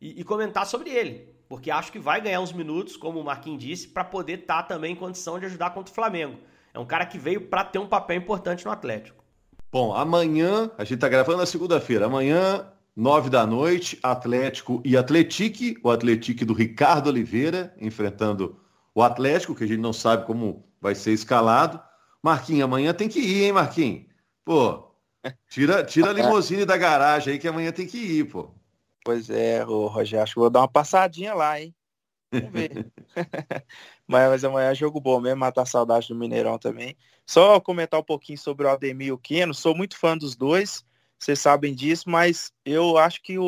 e, 0.00 0.20
e, 0.20 0.24
comentar 0.24 0.66
sobre 0.66 0.90
ele. 0.90 1.34
Porque 1.48 1.70
acho 1.70 1.92
que 1.92 1.98
vai 1.98 2.20
ganhar 2.20 2.40
uns 2.40 2.52
minutos, 2.52 2.96
como 2.96 3.20
o 3.20 3.24
Marquinhos 3.24 3.62
disse, 3.62 3.88
para 3.88 4.04
poder 4.04 4.40
estar 4.40 4.62
tá 4.62 4.74
também 4.74 4.92
em 4.92 4.96
condição 4.96 5.38
de 5.38 5.46
ajudar 5.46 5.70
contra 5.70 5.90
o 5.90 5.94
Flamengo. 5.94 6.38
É 6.74 6.78
um 6.78 6.84
cara 6.84 7.06
que 7.06 7.18
veio 7.18 7.42
para 7.48 7.64
ter 7.64 7.78
um 7.78 7.86
papel 7.86 8.16
importante 8.16 8.64
no 8.64 8.70
Atlético. 8.70 9.24
Bom, 9.70 9.94
amanhã, 9.94 10.70
a 10.78 10.84
gente 10.84 10.98
tá 10.98 11.08
gravando 11.08 11.38
na 11.38 11.46
segunda-feira. 11.46 12.06
Amanhã 12.06 12.66
Nove 12.96 13.30
da 13.30 13.46
noite, 13.46 13.96
Atlético 14.02 14.82
e 14.84 14.96
Atletique, 14.96 15.78
o 15.84 15.90
Atletique 15.90 16.44
do 16.44 16.52
Ricardo 16.52 17.06
Oliveira, 17.06 17.72
enfrentando 17.78 18.58
o 18.92 19.00
Atlético, 19.00 19.54
que 19.54 19.62
a 19.62 19.66
gente 19.68 19.78
não 19.78 19.92
sabe 19.92 20.26
como 20.26 20.66
vai 20.80 20.96
ser 20.96 21.12
escalado. 21.12 21.80
Marquinhos, 22.20 22.64
amanhã 22.64 22.92
tem 22.92 23.08
que 23.08 23.20
ir, 23.20 23.44
hein, 23.44 23.52
Marquinhos? 23.52 24.06
Pô, 24.44 24.90
tira, 25.48 25.84
tira 25.84 26.10
a 26.10 26.12
limusine 26.12 26.64
da 26.64 26.76
garagem 26.76 27.34
aí 27.34 27.38
que 27.38 27.46
amanhã 27.46 27.70
tem 27.70 27.86
que 27.86 27.98
ir, 27.98 28.24
pô. 28.24 28.50
Pois 29.04 29.30
é, 29.30 29.62
Rogério, 29.62 30.24
acho 30.24 30.34
que 30.34 30.40
vou 30.40 30.50
dar 30.50 30.62
uma 30.62 30.68
passadinha 30.68 31.34
lá, 31.34 31.60
hein? 31.60 31.72
Vamos 32.32 32.50
ver. 32.50 32.92
mas, 34.08 34.44
amanhã 34.44 34.70
é 34.70 34.74
jogo 34.74 35.00
bom 35.00 35.20
mesmo, 35.20 35.38
matar 35.38 35.66
saudade 35.66 36.08
do 36.08 36.14
Mineirão 36.16 36.58
também. 36.58 36.96
Só 37.26 37.60
comentar 37.60 38.00
um 38.00 38.04
pouquinho 38.04 38.38
sobre 38.38 38.66
o 38.66 38.70
Ademir 38.70 39.08
e 39.08 39.12
o 39.12 39.18
Keno, 39.18 39.54
sou 39.54 39.76
muito 39.76 39.96
fã 39.96 40.16
dos 40.16 40.34
dois 40.34 40.84
vocês 41.18 41.40
sabem 41.40 41.74
disso, 41.74 42.08
mas 42.08 42.52
eu 42.64 42.96
acho 42.96 43.20
que 43.22 43.38
o, 43.38 43.44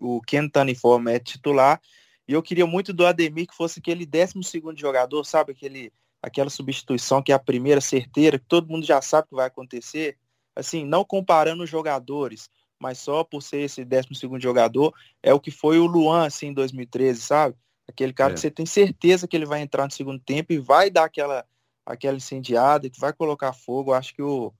o, 0.00 0.16
o 0.16 0.20
Ken 0.22 0.48
Taniform 0.48 1.08
é 1.08 1.18
titular 1.20 1.80
e 2.26 2.32
eu 2.32 2.42
queria 2.42 2.66
muito 2.66 2.92
do 2.92 3.06
Ademir 3.06 3.46
que 3.46 3.54
fosse 3.54 3.78
aquele 3.78 4.04
12 4.04 4.42
segundo 4.42 4.78
jogador, 4.78 5.24
sabe? 5.24 5.52
Aquele, 5.52 5.92
aquela 6.20 6.50
substituição 6.50 7.22
que 7.22 7.30
é 7.30 7.34
a 7.34 7.38
primeira 7.38 7.80
certeira, 7.80 8.38
que 8.38 8.46
todo 8.46 8.68
mundo 8.68 8.84
já 8.84 9.00
sabe 9.00 9.28
que 9.28 9.34
vai 9.34 9.46
acontecer. 9.46 10.18
Assim, 10.54 10.84
não 10.84 11.04
comparando 11.04 11.62
os 11.62 11.70
jogadores, 11.70 12.50
mas 12.78 12.98
só 12.98 13.22
por 13.22 13.40
ser 13.40 13.60
esse 13.60 13.84
12 13.84 14.14
segundo 14.14 14.42
jogador, 14.42 14.92
é 15.22 15.32
o 15.32 15.40
que 15.40 15.50
foi 15.50 15.78
o 15.78 15.86
Luan, 15.86 16.26
assim, 16.26 16.48
em 16.48 16.54
2013, 16.54 17.20
sabe? 17.20 17.56
Aquele 17.90 18.12
cara 18.12 18.32
é. 18.32 18.34
que 18.34 18.40
você 18.40 18.50
tem 18.50 18.64
certeza 18.64 19.26
que 19.26 19.36
ele 19.36 19.44
vai 19.44 19.60
entrar 19.60 19.84
no 19.84 19.90
segundo 19.90 20.18
tempo 20.18 20.52
e 20.52 20.58
vai 20.58 20.90
dar 20.90 21.04
aquela, 21.04 21.44
aquela 21.84 22.16
incendiada, 22.16 22.88
que 22.88 23.00
vai 23.00 23.12
colocar 23.12 23.52
fogo. 23.52 23.90
Eu 23.90 23.94
acho 23.94 24.14
que 24.14 24.22
o, 24.22 24.52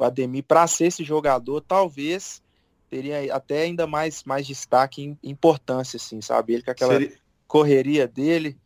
o 0.00 0.04
Ademir, 0.04 0.44
para 0.44 0.66
ser 0.66 0.86
esse 0.86 1.04
jogador, 1.04 1.60
talvez 1.60 2.42
teria 2.88 3.34
até 3.34 3.62
ainda 3.62 3.86
mais, 3.86 4.22
mais 4.24 4.46
destaque 4.46 5.02
em 5.02 5.18
importância, 5.22 5.96
assim, 5.96 6.20
sabe? 6.20 6.54
Ele 6.54 6.62
com 6.62 6.70
aquela 6.70 6.92
seria... 6.92 7.12
correria 7.46 8.06
dele. 8.06 8.56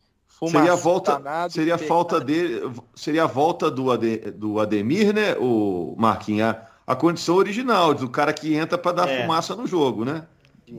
Seria 0.49 0.73
a 0.73 0.75
volta, 0.75 1.13
danado, 1.13 1.53
seria 1.53 1.75
a 1.75 1.77
falta 1.77 2.19
dele, 2.19 2.61
seria 2.95 3.25
a 3.25 3.27
volta 3.27 3.69
do, 3.69 3.91
Ade, 3.91 4.17
do 4.31 4.59
Ademir, 4.59 5.13
né, 5.13 5.35
o 5.35 5.93
Marquinhos, 5.99 6.49
a, 6.49 6.67
a 6.87 6.95
condição 6.95 7.35
original 7.35 7.93
do 7.93 8.09
cara 8.09 8.33
que 8.33 8.55
entra 8.55 8.75
para 8.75 8.91
dar 8.91 9.09
é. 9.09 9.21
fumaça 9.21 9.55
no 9.55 9.67
jogo, 9.67 10.03
né? 10.03 10.25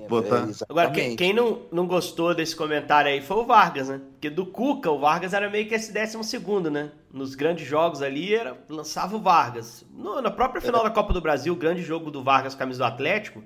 Botar... 0.08 0.48
É, 0.48 0.52
Agora, 0.68 0.90
quem, 0.90 1.14
quem, 1.16 1.34
não, 1.34 1.66
não 1.70 1.86
gostou 1.86 2.34
desse 2.34 2.56
comentário 2.56 3.10
aí 3.10 3.20
foi 3.20 3.36
o 3.36 3.44
Vargas, 3.44 3.90
né? 3.90 4.00
Porque 4.12 4.30
do 4.30 4.46
Cuca, 4.46 4.90
o 4.90 4.98
Vargas 4.98 5.34
era 5.34 5.50
meio 5.50 5.68
que 5.68 5.74
esse 5.74 5.92
décimo 5.92 6.24
segundo, 6.24 6.70
né? 6.70 6.92
Nos 7.12 7.34
grandes 7.34 7.66
jogos 7.66 8.00
ali, 8.00 8.34
era, 8.34 8.56
lançava 8.70 9.14
o 9.16 9.20
Vargas. 9.20 9.84
No, 9.92 10.22
na 10.22 10.30
própria 10.30 10.62
final 10.62 10.80
é. 10.80 10.84
da 10.84 10.90
Copa 10.90 11.12
do 11.12 11.20
Brasil, 11.20 11.52
o 11.52 11.56
grande 11.56 11.82
jogo 11.82 12.10
do 12.10 12.22
Vargas, 12.22 12.54
camisa 12.54 12.78
do 12.78 12.84
Atlético, 12.84 13.44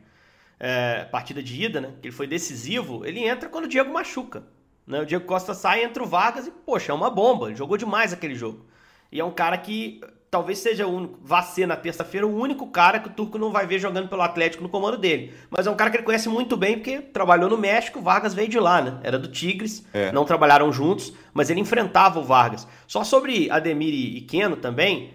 é, 0.61 1.05
partida 1.07 1.43
de 1.43 1.65
ida, 1.65 1.81
né? 1.81 1.95
Que 2.01 2.09
ele 2.09 2.15
foi 2.15 2.29
decisivo, 2.29 3.05
ele 3.05 3.27
entra 3.27 3.49
quando 3.49 3.65
o 3.65 3.69
Diego 3.69 3.93
machuca. 3.93 4.45
Né? 4.87 5.01
O 5.01 5.07
Diego 5.07 5.25
Costa 5.25 5.53
sai, 5.53 5.83
entra 5.83 6.03
o 6.03 6.07
Vargas 6.07 6.47
e, 6.47 6.51
poxa, 6.53 6.93
é 6.93 6.95
uma 6.95 7.11
bomba. 7.11 7.49
Ele 7.49 7.57
jogou 7.57 7.77
demais 7.77 8.13
aquele 8.13 8.37
jogo. 8.37 8.65
E 9.11 9.19
é 9.19 9.25
um 9.25 9.33
cara 9.33 9.59
que 9.59 10.01
talvez 10.37 10.59
seja 10.59 10.87
o 10.87 10.95
único, 10.95 11.19
vá 11.23 11.41
ser 11.41 11.67
na 11.67 11.77
terça-feira 11.77 12.27
o 12.27 12.39
único 12.39 12.67
cara 12.67 12.99
que 12.99 13.09
o 13.09 13.11
Turco 13.11 13.39
não 13.39 13.51
vai 13.51 13.67
ver 13.67 13.79
jogando 13.79 14.07
pelo 14.07 14.21
Atlético 14.21 14.63
no 14.63 14.69
comando 14.69 14.99
dele. 14.99 15.33
Mas 15.49 15.67
é 15.67 15.71
um 15.71 15.75
cara 15.75 15.89
que 15.91 15.97
ele 15.97 16.03
conhece 16.03 16.29
muito 16.29 16.59
bem 16.59 16.75
porque 16.75 16.99
trabalhou 16.99 17.49
no 17.49 17.57
México, 17.57 18.01
o 18.01 18.03
Vargas 18.03 18.35
veio 18.35 18.47
de 18.47 18.61
lá, 18.61 18.83
né? 18.83 19.01
Era 19.03 19.19
do 19.19 19.29
Tigres, 19.29 19.87
é. 19.95 20.13
não 20.13 20.27
trabalharam 20.27 20.71
juntos, 20.71 21.11
mas 21.33 21.49
ele 21.49 21.59
enfrentava 21.59 22.21
o 22.21 22.23
Vargas. 22.23 22.69
Só 22.87 23.03
sobre 23.03 23.51
Ademir 23.51 23.95
e 23.95 24.21
Keno 24.21 24.57
também, 24.57 25.15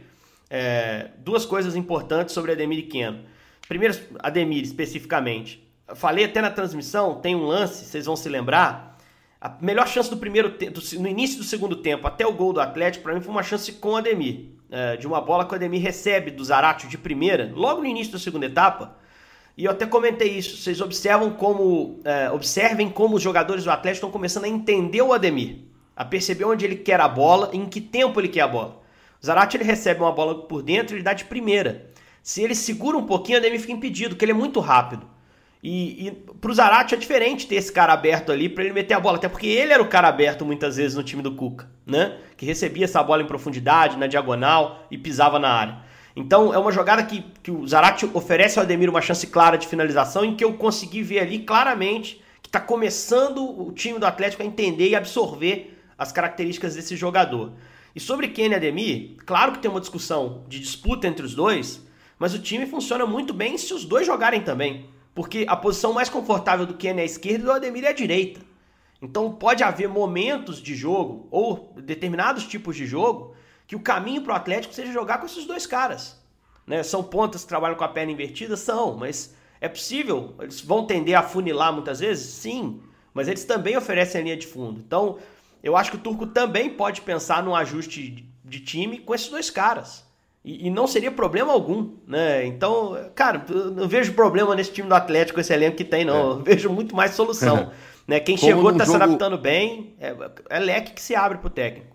é, 0.50 1.10
duas 1.20 1.46
coisas 1.46 1.76
importantes 1.76 2.34
sobre 2.34 2.54
Ademir 2.54 2.80
e 2.80 2.84
Keno. 2.84 3.20
Primeiro, 3.68 3.96
Ademir 4.24 4.64
especificamente. 4.64 5.64
Falei 5.94 6.26
até 6.26 6.42
na 6.42 6.50
transmissão, 6.50 7.22
tem 7.22 7.36
um 7.36 7.46
lance, 7.46 7.86
vocês 7.86 8.08
vão 8.08 8.16
se 8.16 8.28
lembrar. 8.28 8.98
A 9.40 9.56
melhor 9.62 9.88
chance 9.88 10.10
do 10.10 10.18
primeiro 10.18 10.54
tempo, 10.54 10.80
no 10.98 11.08
início 11.08 11.38
do 11.38 11.44
segundo 11.44 11.76
tempo, 11.76 12.08
até 12.08 12.26
o 12.26 12.34
gol 12.34 12.54
do 12.54 12.60
Atlético, 12.60 13.04
para 13.04 13.14
mim 13.14 13.22
foi 13.22 13.32
uma 13.32 13.44
chance 13.44 13.72
com 13.74 13.90
o 13.90 13.96
Ademir 13.96 14.60
é, 14.72 14.96
de 14.96 15.06
uma 15.06 15.20
bola 15.20 15.46
que 15.46 15.52
o 15.52 15.56
Ademir 15.56 15.82
recebe 15.82 16.32
do 16.32 16.44
Zaratio 16.44 16.88
de 16.88 16.98
primeira, 16.98 17.52
logo 17.54 17.82
no 17.82 17.86
início 17.86 18.14
da 18.14 18.20
segunda 18.20 18.46
etapa. 18.46 18.96
E 19.58 19.66
eu 19.66 19.72
até 19.72 19.86
comentei 19.86 20.30
isso. 20.30 20.58
Vocês 20.58 20.80
observam 20.80 21.32
como 21.32 22.00
é, 22.06 22.32
observem 22.32 22.90
como 22.90 23.18
os 23.18 23.22
jogadores 23.22 23.66
do 23.66 23.70
Atlético 23.70 24.06
estão 24.06 24.12
começando 24.12 24.46
a 24.46 24.48
entender 24.48 25.02
o 25.02 25.12
Ademir, 25.12 25.58
a 25.96 26.06
perceber 26.06 26.46
onde 26.46 26.66
ele 26.66 26.78
quer 26.78 27.02
a 27.02 27.08
bola, 27.08 27.50
em 27.54 27.66
que 27.66 27.82
tempo 27.82 28.20
ele 28.20 28.30
quer 28.30 28.42
a 28.42 28.48
bola. 28.48 28.82
O 29.22 29.26
Zaratio 29.26 29.58
ele 29.58 29.66
recebe 29.66 30.00
uma 30.00 30.12
bola 30.12 30.44
por 30.48 30.64
dentro, 30.64 30.96
ele 30.96 31.04
dá 31.04 31.14
de 31.14 31.26
primeira. 31.26 31.92
Se 32.24 32.42
ele 32.42 32.56
segura 32.56 32.98
um 32.98 33.06
pouquinho, 33.06 33.38
o 33.38 33.42
Ademir 33.42 33.60
fica 33.60 33.74
impedido, 33.74 34.12
porque 34.12 34.24
ele 34.24 34.32
é 34.32 34.36
muito 34.36 34.60
rápido. 34.62 35.11
E, 35.64 36.08
e 36.08 36.12
pro 36.40 36.54
Zarate 36.54 36.96
é 36.96 36.98
diferente 36.98 37.46
ter 37.46 37.56
esse 37.56 37.72
cara 37.72 37.94
aberto 37.94 38.32
ali 38.32 38.50
para 38.50 38.64
ele 38.64 38.74
meter 38.74 38.96
a 38.96 39.00
bola, 39.00 39.18
até 39.18 39.30
porque 39.30 39.46
ele 39.46 39.72
era 39.72 39.82
o 39.82 39.88
cara 39.88 40.08
aberto 40.08 40.44
muitas 40.44 40.78
vezes 40.78 40.96
no 40.98 41.04
time 41.04 41.22
do 41.22 41.36
Cuca, 41.36 41.70
né? 41.86 42.18
Que 42.36 42.46
recebia 42.46 42.86
essa 42.86 43.04
bola 43.04 43.22
em 43.22 43.28
profundidade, 43.28 43.98
na 43.98 44.08
diagonal 44.08 44.88
e 44.90 44.98
pisava 44.98 45.38
na 45.38 45.50
área. 45.50 45.78
Então 46.16 46.54
é 46.54 46.58
uma 46.58 46.72
jogada 46.72 47.04
que, 47.04 47.24
que 47.44 47.52
o 47.52 47.66
Zarate 47.68 48.10
oferece 48.14 48.58
ao 48.58 48.66
Ademir 48.66 48.90
uma 48.90 49.02
chance 49.02 49.28
clara 49.28 49.58
de 49.58 49.68
finalização, 49.68 50.26
em 50.26 50.36
que 50.36 50.44
eu 50.44 50.54
consegui 50.54 51.04
ver 51.04 51.20
ali 51.20 51.40
claramente 51.40 52.22
que 52.42 52.50
está 52.50 52.60
começando 52.60 53.44
o 53.44 53.72
time 53.72 54.00
do 54.00 54.06
Atlético 54.06 54.42
a 54.42 54.46
entender 54.46 54.90
e 54.90 54.96
absorver 54.96 55.78
as 55.96 56.12
características 56.12 56.76
desse 56.76 56.96
jogador. 56.96 57.54
E 57.96 58.00
sobre 58.00 58.30
Kenny 58.30 58.54
e 58.54 58.56
Ademir, 58.56 59.16
claro 59.26 59.52
que 59.52 59.60
tem 59.60 59.70
uma 59.70 59.80
discussão 59.80 60.44
de 60.48 60.60
disputa 60.60 61.08
entre 61.08 61.24
os 61.24 61.36
dois, 61.36 61.86
mas 62.18 62.34
o 62.34 62.40
time 62.40 62.66
funciona 62.66 63.06
muito 63.06 63.34
bem 63.34 63.58
se 63.58 63.74
os 63.74 63.86
dois 63.86 64.08
jogarem 64.08 64.42
também. 64.42 64.90
Porque 65.14 65.46
a 65.48 65.56
posição 65.56 65.94
mais 65.94 66.10
confortável 66.10 66.66
do 66.66 66.76
Kenny 66.76 67.00
é 67.00 67.04
a 67.04 67.06
esquerda 67.06 67.40
e 67.40 67.46
do 67.46 67.52
Ademir 67.52 67.84
é 67.84 67.90
a 67.90 67.94
direita. 67.94 68.40
Então 69.02 69.34
pode 69.34 69.64
haver 69.64 69.90
momentos 69.90 70.62
de 70.62 70.76
jogo 70.76 71.28
ou 71.32 71.74
determinados 71.78 72.46
tipos 72.46 72.76
de 72.76 72.86
jogo 72.86 73.36
que 73.68 73.76
o 73.76 73.80
caminho 73.80 74.22
para 74.22 74.34
o 74.34 74.36
Atlético 74.36 74.74
seja 74.74 74.92
jogar 74.92 75.18
com 75.18 75.26
esses 75.26 75.46
dois 75.46 75.66
caras. 75.66 76.20
Né? 76.68 76.84
São 76.84 77.04
pontas 77.04 77.42
que 77.42 77.50
trabalham 77.50 77.76
com 77.76 77.84
a 77.84 77.90
perna 77.90 78.12
invertida? 78.12 78.56
São, 78.56 78.96
mas 78.96 79.36
é 79.60 79.68
possível. 79.68 80.36
Eles 80.40 80.62
vão 80.62 80.86
tender 80.86 81.18
a 81.18 81.24
funilar 81.24 81.74
muitas 81.74 82.00
vezes? 82.00 82.34
Sim, 82.34 82.82
mas 83.14 83.28
eles 83.28 83.44
também 83.44 83.76
oferecem 83.76 84.22
a 84.22 84.24
linha 84.24 84.38
de 84.38 84.48
fundo. 84.48 84.80
Então 84.80 85.18
eu 85.64 85.76
acho 85.76 85.92
que 85.92 85.98
o 85.98 86.02
Turco 86.02 86.28
também 86.28 86.70
pode 86.70 87.02
pensar 87.02 87.44
num 87.44 87.56
ajuste 87.56 88.26
de 88.44 88.60
time 88.60 89.00
com 89.00 89.16
esses 89.16 89.30
dois 89.30 89.50
caras. 89.50 90.06
E, 90.44 90.68
e, 90.68 90.70
não 90.72 90.88
seria 90.88 91.12
problema 91.12 91.54
algum, 91.54 91.92
né? 92.08 92.46
Então, 92.48 92.98
cara, 93.14 93.46
não 93.76 93.88
vejo 93.88 94.14
problema 94.14 94.56
nesse 94.56 94.72
time 94.72 94.88
do 94.88 94.96
Atlético, 94.96 95.40
esse 95.40 95.54
elenco 95.54 95.78
que 95.78 95.84
tem, 95.84 96.04
não. 96.04 96.40
É. 96.40 96.44
vejo 96.44 96.70
muito 96.70 96.96
mais 96.96 97.12
solução. 97.12 97.72
né? 98.08 98.20
Quem 98.20 98.36
Como 98.36 98.52
chegou 98.52 98.72
está 98.72 98.84
jogo... 98.84 98.98
se 98.98 99.04
adaptando 99.04 99.38
bem, 99.38 99.96
é, 100.00 100.16
é 100.50 100.60
leque 100.60 100.94
que 100.94 101.02
se 101.02 101.16
abre 101.16 101.38
para 101.38 101.48
o 101.48 101.52
técnico. 101.52 101.92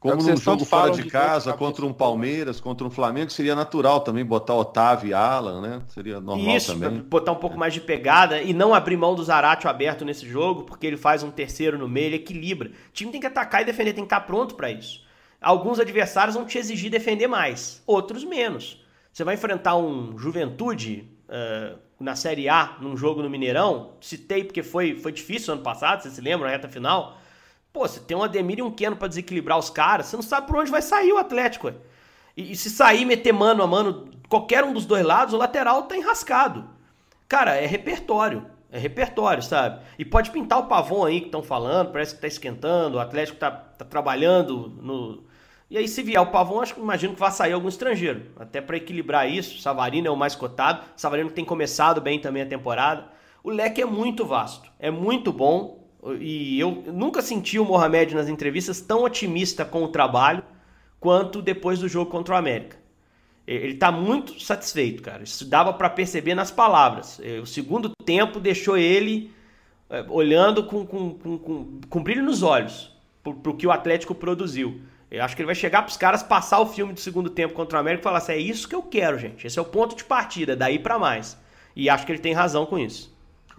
Como 0.00 0.14
é 0.14 0.32
num 0.32 0.36
jogo 0.36 0.64
fora 0.64 0.90
de, 0.92 1.02
de 1.02 1.10
casa, 1.10 1.52
contra 1.52 1.84
um 1.84 1.92
Palmeiras, 1.92 2.58
contra 2.58 2.86
um 2.86 2.90
Flamengo, 2.90 3.30
seria 3.30 3.54
natural 3.54 4.00
também 4.00 4.24
botar 4.24 4.54
Otávio 4.54 5.10
e 5.10 5.12
Alan, 5.12 5.60
né? 5.60 5.82
Seria 5.88 6.18
normal 6.18 6.56
Isso, 6.56 6.72
também. 6.72 7.02
botar 7.02 7.32
um 7.32 7.36
pouco 7.36 7.58
mais 7.58 7.74
de 7.74 7.82
pegada 7.82 8.40
e 8.40 8.54
não 8.54 8.72
abrir 8.72 8.96
mão 8.96 9.14
do 9.14 9.22
Zaratio 9.22 9.68
aberto 9.68 10.02
nesse 10.02 10.26
jogo, 10.26 10.62
porque 10.62 10.86
ele 10.86 10.96
faz 10.96 11.22
um 11.22 11.30
terceiro 11.30 11.76
no 11.78 11.86
meio, 11.86 12.06
ele 12.06 12.16
equilibra. 12.16 12.70
O 12.70 12.92
time 12.94 13.12
tem 13.12 13.20
que 13.20 13.26
atacar 13.26 13.60
e 13.60 13.66
defender, 13.66 13.92
tem 13.92 14.04
que 14.04 14.06
estar 14.06 14.20
pronto 14.20 14.54
para 14.54 14.70
isso. 14.70 15.02
Alguns 15.40 15.80
adversários 15.80 16.34
vão 16.34 16.44
te 16.44 16.58
exigir 16.58 16.90
defender 16.90 17.26
mais, 17.26 17.82
outros 17.86 18.24
menos. 18.24 18.84
Você 19.12 19.24
vai 19.24 19.34
enfrentar 19.34 19.76
um 19.76 20.18
Juventude 20.18 21.08
uh, 21.28 21.78
na 21.98 22.14
Série 22.14 22.48
A, 22.48 22.76
num 22.80 22.96
jogo 22.96 23.22
no 23.22 23.30
Mineirão, 23.30 23.92
citei 24.00 24.44
porque 24.44 24.62
foi, 24.62 24.98
foi 24.98 25.12
difícil 25.12 25.54
ano 25.54 25.62
passado, 25.62 26.02
você 26.02 26.10
se 26.10 26.20
lembra, 26.20 26.46
na 26.46 26.52
reta 26.52 26.68
final 26.68 27.18
Pô, 27.72 27.86
você 27.86 28.00
tem 28.00 28.16
um 28.16 28.22
Ademir 28.22 28.58
e 28.58 28.62
um 28.62 28.70
Keno 28.70 28.96
para 28.96 29.08
desequilibrar 29.08 29.58
os 29.58 29.70
caras, 29.70 30.06
você 30.06 30.16
não 30.16 30.22
sabe 30.22 30.46
por 30.46 30.56
onde 30.56 30.70
vai 30.70 30.82
sair 30.82 31.12
o 31.12 31.18
Atlético. 31.18 31.72
E, 32.36 32.52
e, 32.52 32.56
se 32.56 32.68
sair 32.68 33.04
meter 33.04 33.32
mano 33.32 33.62
a 33.62 33.66
mano, 33.66 34.10
qualquer 34.28 34.64
um 34.64 34.72
dos 34.72 34.86
dois 34.86 35.04
lados, 35.04 35.34
o 35.34 35.36
lateral 35.38 35.84
tá 35.84 35.96
enrascado. 35.96 36.68
Cara, 37.28 37.54
é 37.54 37.66
repertório. 37.66 38.46
É 38.72 38.78
repertório, 38.78 39.42
sabe? 39.42 39.80
E 39.98 40.04
pode 40.04 40.30
pintar 40.30 40.58
o 40.58 40.66
pavão 40.66 41.04
aí 41.04 41.20
que 41.20 41.26
estão 41.26 41.42
falando, 41.42 41.90
parece 41.90 42.14
que 42.14 42.20
tá 42.20 42.28
esquentando, 42.28 42.96
o 42.96 43.00
Atlético 43.00 43.38
tá, 43.38 43.50
tá 43.50 43.84
trabalhando 43.84 44.72
no. 44.80 45.24
E 45.70 45.78
aí, 45.78 45.86
se 45.86 46.02
vier 46.02 46.20
o 46.20 46.26
pavão, 46.26 46.60
acho 46.60 46.74
que 46.74 46.80
imagino 46.80 47.14
que 47.14 47.20
vai 47.20 47.30
sair 47.30 47.52
algum 47.52 47.68
estrangeiro. 47.68 48.22
Até 48.36 48.60
para 48.60 48.76
equilibrar 48.76 49.30
isso. 49.30 49.60
Savarino 49.60 50.08
é 50.08 50.10
o 50.10 50.16
mais 50.16 50.34
cotado. 50.34 50.84
Savarino 50.96 51.30
tem 51.30 51.44
começado 51.44 52.00
bem 52.00 52.18
também 52.18 52.42
a 52.42 52.46
temporada. 52.46 53.06
O 53.42 53.50
leque 53.50 53.80
é 53.80 53.86
muito 53.86 54.26
vasto. 54.26 54.68
É 54.80 54.90
muito 54.90 55.32
bom. 55.32 55.88
E 56.18 56.58
eu 56.58 56.82
nunca 56.92 57.22
senti 57.22 57.58
o 57.58 57.64
Mohamed 57.64 58.14
nas 58.14 58.28
entrevistas 58.28 58.80
tão 58.80 59.04
otimista 59.04 59.64
com 59.64 59.84
o 59.84 59.88
trabalho 59.88 60.42
quanto 60.98 61.40
depois 61.40 61.78
do 61.78 61.88
jogo 61.88 62.10
contra 62.10 62.34
o 62.34 62.36
América. 62.36 62.76
Ele 63.46 63.74
está 63.74 63.92
muito 63.92 64.40
satisfeito, 64.42 65.02
cara. 65.02 65.22
Isso 65.22 65.44
dava 65.44 65.72
para 65.72 65.88
perceber 65.88 66.34
nas 66.34 66.50
palavras. 66.50 67.20
O 67.40 67.46
segundo 67.46 67.92
tempo 68.04 68.40
deixou 68.40 68.76
ele 68.76 69.32
é, 69.88 70.04
olhando 70.08 70.64
com, 70.64 70.86
com, 70.86 71.14
com, 71.14 71.38
com, 71.38 71.80
com 71.88 72.02
brilho 72.02 72.22
nos 72.22 72.44
olhos 72.44 72.96
para 73.22 73.50
o 73.50 73.56
que 73.56 73.66
o 73.66 73.72
Atlético 73.72 74.14
produziu. 74.14 74.80
Eu 75.10 75.24
acho 75.24 75.34
que 75.34 75.42
ele 75.42 75.46
vai 75.46 75.54
chegar 75.54 75.82
para 75.82 75.90
os 75.90 75.96
caras 75.96 76.22
passar 76.22 76.60
o 76.60 76.66
filme 76.66 76.92
do 76.92 77.00
segundo 77.00 77.28
tempo 77.28 77.52
contra 77.52 77.76
o 77.76 77.80
América 77.80 78.02
e 78.02 78.04
falar 78.04 78.18
assim: 78.18 78.32
é 78.32 78.38
isso 78.38 78.68
que 78.68 78.74
eu 78.74 78.82
quero, 78.82 79.18
gente. 79.18 79.46
Esse 79.46 79.58
é 79.58 79.62
o 79.62 79.64
ponto 79.64 79.96
de 79.96 80.04
partida, 80.04 80.54
daí 80.54 80.78
para 80.78 80.98
mais. 80.98 81.36
E 81.74 81.90
acho 81.90 82.06
que 82.06 82.12
ele 82.12 82.20
tem 82.20 82.32
razão 82.32 82.64
com 82.64 82.78
isso. 82.78 83.12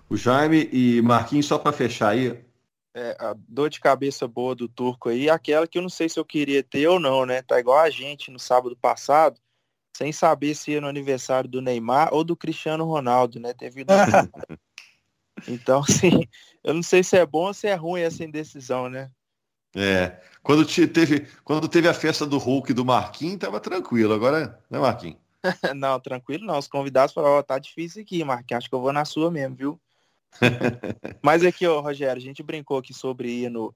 O 0.09 0.15
Jaime 0.15 0.69
e 0.71 1.01
Marquinhos, 1.01 1.45
só 1.45 1.57
para 1.57 1.71
fechar 1.71 2.09
aí. 2.09 2.39
É, 2.93 3.15
a 3.19 3.33
dor 3.47 3.69
de 3.69 3.79
cabeça 3.79 4.27
boa 4.27 4.53
do 4.53 4.67
turco 4.67 5.07
aí, 5.07 5.29
aquela 5.29 5.65
que 5.65 5.77
eu 5.77 5.81
não 5.81 5.89
sei 5.89 6.09
se 6.09 6.19
eu 6.19 6.25
queria 6.25 6.61
ter 6.61 6.87
ou 6.87 6.99
não, 6.99 7.25
né? 7.25 7.41
Tá 7.41 7.59
igual 7.59 7.79
a 7.79 7.89
gente 7.89 8.29
no 8.29 8.39
sábado 8.39 8.75
passado, 8.75 9.39
sem 9.95 10.11
saber 10.11 10.55
se 10.55 10.71
ia 10.71 10.81
no 10.81 10.87
aniversário 10.87 11.49
do 11.49 11.61
Neymar 11.61 12.13
ou 12.13 12.23
do 12.23 12.35
Cristiano 12.35 12.83
Ronaldo, 12.83 13.39
né? 13.39 13.53
Teve. 13.53 13.85
então, 15.47 15.79
assim, 15.79 16.27
eu 16.61 16.73
não 16.73 16.83
sei 16.83 17.03
se 17.03 17.17
é 17.17 17.25
bom 17.25 17.47
ou 17.47 17.53
se 17.53 17.67
é 17.67 17.75
ruim 17.75 18.01
essa 18.01 18.23
indecisão, 18.23 18.89
né? 18.89 19.09
É. 19.75 20.19
Quando 20.43 20.65
teve, 20.65 21.27
quando 21.43 21.67
teve 21.67 21.87
a 21.87 21.93
festa 21.93 22.25
do 22.25 22.37
Hulk 22.37 22.71
e 22.71 22.73
do 22.73 22.83
Marquinhos, 22.83 23.37
tava 23.37 23.59
tranquilo. 23.59 24.13
Agora, 24.13 24.59
né, 24.69 24.79
Marquinhos? 24.79 25.17
não, 25.75 25.99
tranquilo 25.99 26.45
não. 26.45 26.57
Os 26.57 26.67
convidados 26.67 27.13
falaram, 27.13 27.35
ó, 27.35 27.39
oh, 27.39 27.43
tá 27.43 27.59
difícil 27.59 28.01
aqui, 28.01 28.23
Marquinhos. 28.23 28.59
Acho 28.59 28.69
que 28.69 28.75
eu 28.75 28.81
vou 28.81 28.93
na 28.93 29.05
sua 29.05 29.29
mesmo, 29.29 29.55
viu? 29.55 29.81
Mas 31.21 31.43
aqui, 31.43 31.67
ó, 31.67 31.79
Rogério, 31.79 32.21
a 32.21 32.23
gente 32.23 32.41
brincou 32.41 32.77
aqui 32.77 32.93
sobre 32.93 33.29
ir 33.43 33.49
no, 33.49 33.73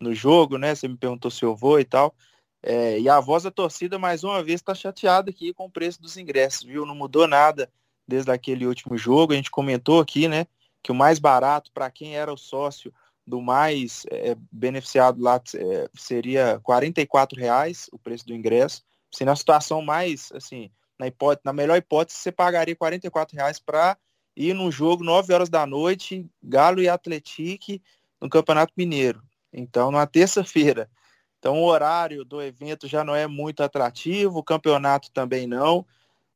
no 0.00 0.14
jogo, 0.14 0.56
né? 0.56 0.74
Você 0.74 0.86
me 0.86 0.96
perguntou 0.96 1.30
se 1.30 1.44
eu 1.44 1.54
vou 1.54 1.80
e 1.80 1.84
tal. 1.84 2.14
É, 2.62 2.98
e 2.98 3.08
a 3.08 3.20
voz 3.20 3.42
da 3.42 3.50
torcida, 3.50 3.98
mais 3.98 4.24
uma 4.24 4.42
vez, 4.42 4.60
está 4.60 4.74
chateada 4.74 5.30
aqui 5.30 5.52
com 5.52 5.66
o 5.66 5.70
preço 5.70 6.00
dos 6.00 6.16
ingressos, 6.16 6.62
viu? 6.62 6.86
Não 6.86 6.94
mudou 6.94 7.26
nada 7.26 7.70
desde 8.06 8.30
aquele 8.30 8.66
último 8.66 8.96
jogo. 8.96 9.32
A 9.32 9.36
gente 9.36 9.50
comentou 9.50 10.00
aqui, 10.00 10.28
né? 10.28 10.46
Que 10.82 10.92
o 10.92 10.94
mais 10.94 11.18
barato 11.18 11.70
para 11.72 11.90
quem 11.90 12.16
era 12.16 12.32
o 12.32 12.36
sócio 12.36 12.92
do 13.26 13.40
mais 13.40 14.04
é, 14.10 14.36
beneficiado 14.52 15.22
lá 15.22 15.40
é, 15.54 15.88
seria 15.94 16.60
R$ 16.66 17.36
reais 17.36 17.88
o 17.92 17.98
preço 17.98 18.26
do 18.26 18.34
ingresso. 18.34 18.82
Se 19.12 19.24
na 19.24 19.34
situação 19.34 19.80
mais, 19.80 20.30
assim, 20.32 20.70
na, 20.98 21.06
hipótese, 21.06 21.42
na 21.44 21.52
melhor 21.52 21.76
hipótese, 21.76 22.18
você 22.18 22.32
pagaria 22.32 22.76
R$ 22.78 23.00
reais 23.32 23.58
para 23.58 23.96
ir 24.36 24.52
num 24.54 24.70
jogo 24.70 25.04
9 25.04 25.32
horas 25.32 25.48
da 25.48 25.66
noite, 25.66 26.28
Galo 26.42 26.82
e 26.82 26.88
Atletique 26.88 27.82
no 28.20 28.28
Campeonato 28.28 28.72
Mineiro. 28.76 29.22
Então, 29.52 29.90
na 29.90 30.06
terça-feira. 30.06 30.90
Então, 31.38 31.58
o 31.58 31.64
horário 31.66 32.24
do 32.24 32.42
evento 32.42 32.88
já 32.88 33.04
não 33.04 33.14
é 33.14 33.26
muito 33.26 33.62
atrativo, 33.62 34.38
o 34.38 34.42
campeonato 34.42 35.10
também 35.12 35.46
não. 35.46 35.86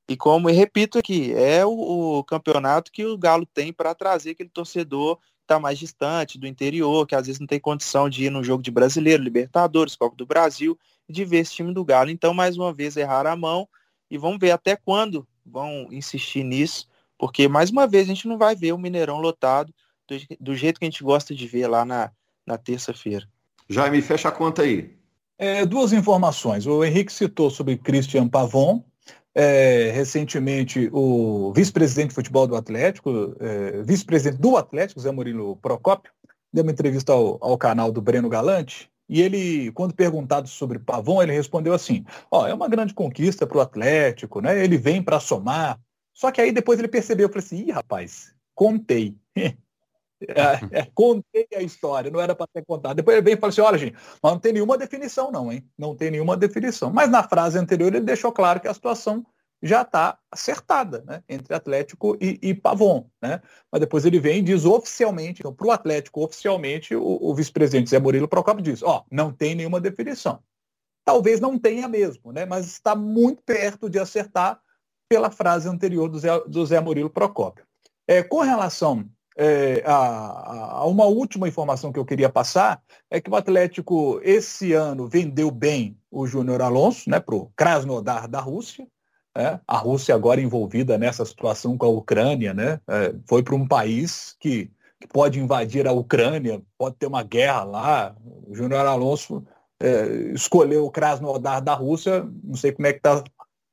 E 0.08 0.16
como 0.16 0.48
repito 0.48 0.98
aqui, 0.98 1.34
é 1.34 1.66
o, 1.66 2.18
o 2.18 2.24
campeonato 2.24 2.92
que 2.92 3.04
o 3.04 3.18
Galo 3.18 3.44
tem 3.46 3.72
para 3.72 3.94
trazer 3.94 4.30
aquele 4.30 4.48
torcedor 4.48 5.18
está 5.48 5.58
mais 5.58 5.78
distante 5.78 6.38
do 6.38 6.46
interior, 6.46 7.06
que 7.06 7.14
às 7.14 7.26
vezes 7.26 7.40
não 7.40 7.46
tem 7.46 7.58
condição 7.58 8.08
de 8.08 8.24
ir 8.24 8.30
no 8.30 8.44
jogo 8.44 8.62
de 8.62 8.70
brasileiro, 8.70 9.22
Libertadores, 9.22 9.96
Copa 9.96 10.16
do 10.16 10.26
Brasil, 10.26 10.78
e 11.08 11.12
de 11.12 11.24
ver 11.24 11.38
esse 11.38 11.54
time 11.54 11.72
do 11.72 11.84
Galo. 11.84 12.10
Então, 12.10 12.32
mais 12.32 12.56
uma 12.56 12.72
vez, 12.72 12.96
errar 12.96 13.26
a 13.26 13.34
mão 13.34 13.68
e 14.10 14.16
vamos 14.16 14.38
ver 14.38 14.50
até 14.50 14.76
quando 14.76 15.26
vão 15.44 15.88
insistir 15.90 16.44
nisso 16.44 16.86
porque, 17.18 17.48
mais 17.48 17.70
uma 17.70 17.86
vez, 17.86 18.04
a 18.04 18.14
gente 18.14 18.28
não 18.28 18.38
vai 18.38 18.54
ver 18.54 18.72
o 18.72 18.78
Mineirão 18.78 19.18
lotado 19.18 19.74
do, 20.06 20.16
do 20.38 20.54
jeito 20.54 20.78
que 20.78 20.86
a 20.86 20.90
gente 20.90 21.02
gosta 21.02 21.34
de 21.34 21.46
ver 21.46 21.66
lá 21.66 21.84
na, 21.84 22.12
na 22.46 22.56
terça-feira. 22.56 23.28
Jaime, 23.68 24.00
fecha 24.00 24.28
a 24.28 24.32
conta 24.32 24.62
aí. 24.62 24.96
É, 25.36 25.66
duas 25.66 25.92
informações. 25.92 26.66
O 26.66 26.84
Henrique 26.84 27.12
citou 27.12 27.50
sobre 27.50 27.76
Christian 27.76 28.28
Pavon. 28.28 28.84
É, 29.40 29.92
recentemente, 29.92 30.90
o 30.92 31.52
vice-presidente 31.52 32.08
de 32.08 32.14
futebol 32.16 32.44
do 32.44 32.56
Atlético, 32.56 33.36
é, 33.38 33.82
vice-presidente 33.82 34.40
do 34.40 34.56
Atlético, 34.56 34.98
Zé 34.98 35.12
Murilo 35.12 35.54
Procópio, 35.58 36.10
deu 36.52 36.64
uma 36.64 36.72
entrevista 36.72 37.12
ao, 37.12 37.38
ao 37.40 37.56
canal 37.56 37.92
do 37.92 38.02
Breno 38.02 38.28
Galante, 38.28 38.90
e 39.08 39.22
ele, 39.22 39.70
quando 39.70 39.94
perguntado 39.94 40.48
sobre 40.48 40.80
Pavon, 40.80 41.22
ele 41.22 41.30
respondeu 41.30 41.72
assim: 41.72 42.04
ó, 42.28 42.48
é 42.48 42.52
uma 42.52 42.68
grande 42.68 42.92
conquista 42.92 43.46
para 43.46 43.58
o 43.58 43.60
Atlético, 43.60 44.40
né? 44.40 44.60
Ele 44.62 44.76
vem 44.76 45.00
para 45.00 45.20
somar, 45.20 45.78
só 46.12 46.32
que 46.32 46.40
aí 46.40 46.50
depois 46.50 46.80
ele 46.80 46.88
percebeu, 46.88 47.28
eu 47.28 47.32
falei 47.32 47.46
assim, 47.46 47.68
ih, 47.68 47.70
rapaz, 47.70 48.34
contei. 48.56 49.16
É, 50.20 50.26
é, 50.80 50.90
contei 50.94 51.46
a 51.54 51.62
história, 51.62 52.10
não 52.10 52.20
era 52.20 52.34
para 52.34 52.46
ter 52.46 52.64
contado. 52.64 52.96
Depois 52.96 53.16
ele 53.16 53.24
vem 53.24 53.34
e 53.34 53.36
fala 53.36 53.50
assim: 53.50 53.60
olha, 53.60 53.78
gente, 53.78 53.96
mas 54.22 54.32
não 54.32 54.38
tem 54.38 54.52
nenhuma 54.52 54.78
definição, 54.78 55.30
não, 55.30 55.52
hein? 55.52 55.68
Não 55.76 55.94
tem 55.94 56.10
nenhuma 56.10 56.36
definição. 56.36 56.90
Mas 56.92 57.10
na 57.10 57.22
frase 57.22 57.58
anterior 57.58 57.94
ele 57.94 58.04
deixou 58.04 58.32
claro 58.32 58.60
que 58.60 58.68
a 58.68 58.74
situação 58.74 59.24
já 59.62 59.82
está 59.82 60.18
acertada 60.30 61.02
né? 61.06 61.22
entre 61.28 61.54
Atlético 61.54 62.16
e, 62.20 62.38
e, 62.40 62.54
Pavon. 62.54 63.08
Né? 63.20 63.40
Mas 63.70 63.80
depois 63.80 64.04
ele 64.04 64.20
vem 64.20 64.38
e 64.38 64.42
diz 64.42 64.64
oficialmente, 64.64 65.40
então, 65.40 65.52
para 65.52 65.66
o 65.66 65.70
Atlético, 65.72 66.24
oficialmente, 66.24 66.94
o, 66.94 67.18
o 67.20 67.34
vice-presidente 67.34 67.90
Zé 67.90 67.98
Murilo 67.98 68.28
Procopio 68.28 68.62
diz: 68.62 68.82
ó, 68.82 69.04
não 69.10 69.32
tem 69.32 69.54
nenhuma 69.54 69.80
definição. 69.80 70.40
Talvez 71.04 71.40
não 71.40 71.58
tenha 71.58 71.88
mesmo, 71.88 72.32
né? 72.32 72.44
mas 72.44 72.66
está 72.66 72.94
muito 72.94 73.42
perto 73.42 73.88
de 73.88 73.98
acertar 73.98 74.60
pela 75.08 75.30
frase 75.30 75.68
anterior 75.68 76.08
do 76.08 76.18
Zé, 76.18 76.38
do 76.46 76.66
Zé 76.66 76.80
Murilo 76.80 77.08
Procópio. 77.08 77.66
É, 78.06 78.22
com 78.22 78.40
relação 78.40 79.08
é, 79.38 79.84
a, 79.86 80.80
a, 80.80 80.84
uma 80.86 81.06
última 81.06 81.46
informação 81.46 81.92
que 81.92 81.98
eu 81.98 82.04
queria 82.04 82.28
passar, 82.28 82.82
é 83.08 83.20
que 83.20 83.30
o 83.30 83.36
Atlético 83.36 84.20
esse 84.24 84.72
ano 84.72 85.06
vendeu 85.06 85.48
bem 85.48 85.96
o 86.10 86.26
Júnior 86.26 86.60
Alonso 86.60 87.08
né, 87.08 87.20
para 87.20 87.36
o 87.36 87.50
Krasnodar 87.56 88.26
da 88.28 88.40
Rússia. 88.40 88.84
É, 89.36 89.60
a 89.68 89.76
Rússia 89.76 90.12
agora 90.12 90.40
envolvida 90.40 90.98
nessa 90.98 91.24
situação 91.24 91.78
com 91.78 91.86
a 91.86 91.88
Ucrânia, 91.88 92.52
né? 92.52 92.80
É, 92.88 93.14
foi 93.28 93.40
para 93.40 93.54
um 93.54 93.68
país 93.68 94.34
que, 94.40 94.68
que, 95.00 95.06
pode 95.06 95.38
invadir 95.38 95.86
a 95.86 95.92
Ucrânia, 95.92 96.60
pode 96.76 96.96
ter 96.96 97.06
uma 97.06 97.22
guerra 97.22 97.62
lá. 97.62 98.16
O 98.48 98.52
Júnior 98.52 98.84
Alonso 98.84 99.46
é, 99.78 100.32
escolheu 100.34 100.84
o 100.84 100.90
Krasnodar 100.90 101.62
da 101.62 101.74
Rússia, 101.74 102.28
não 102.42 102.56
sei 102.56 102.72
como 102.72 102.88
é 102.88 102.92
que 102.92 103.00
tá, 103.00 103.22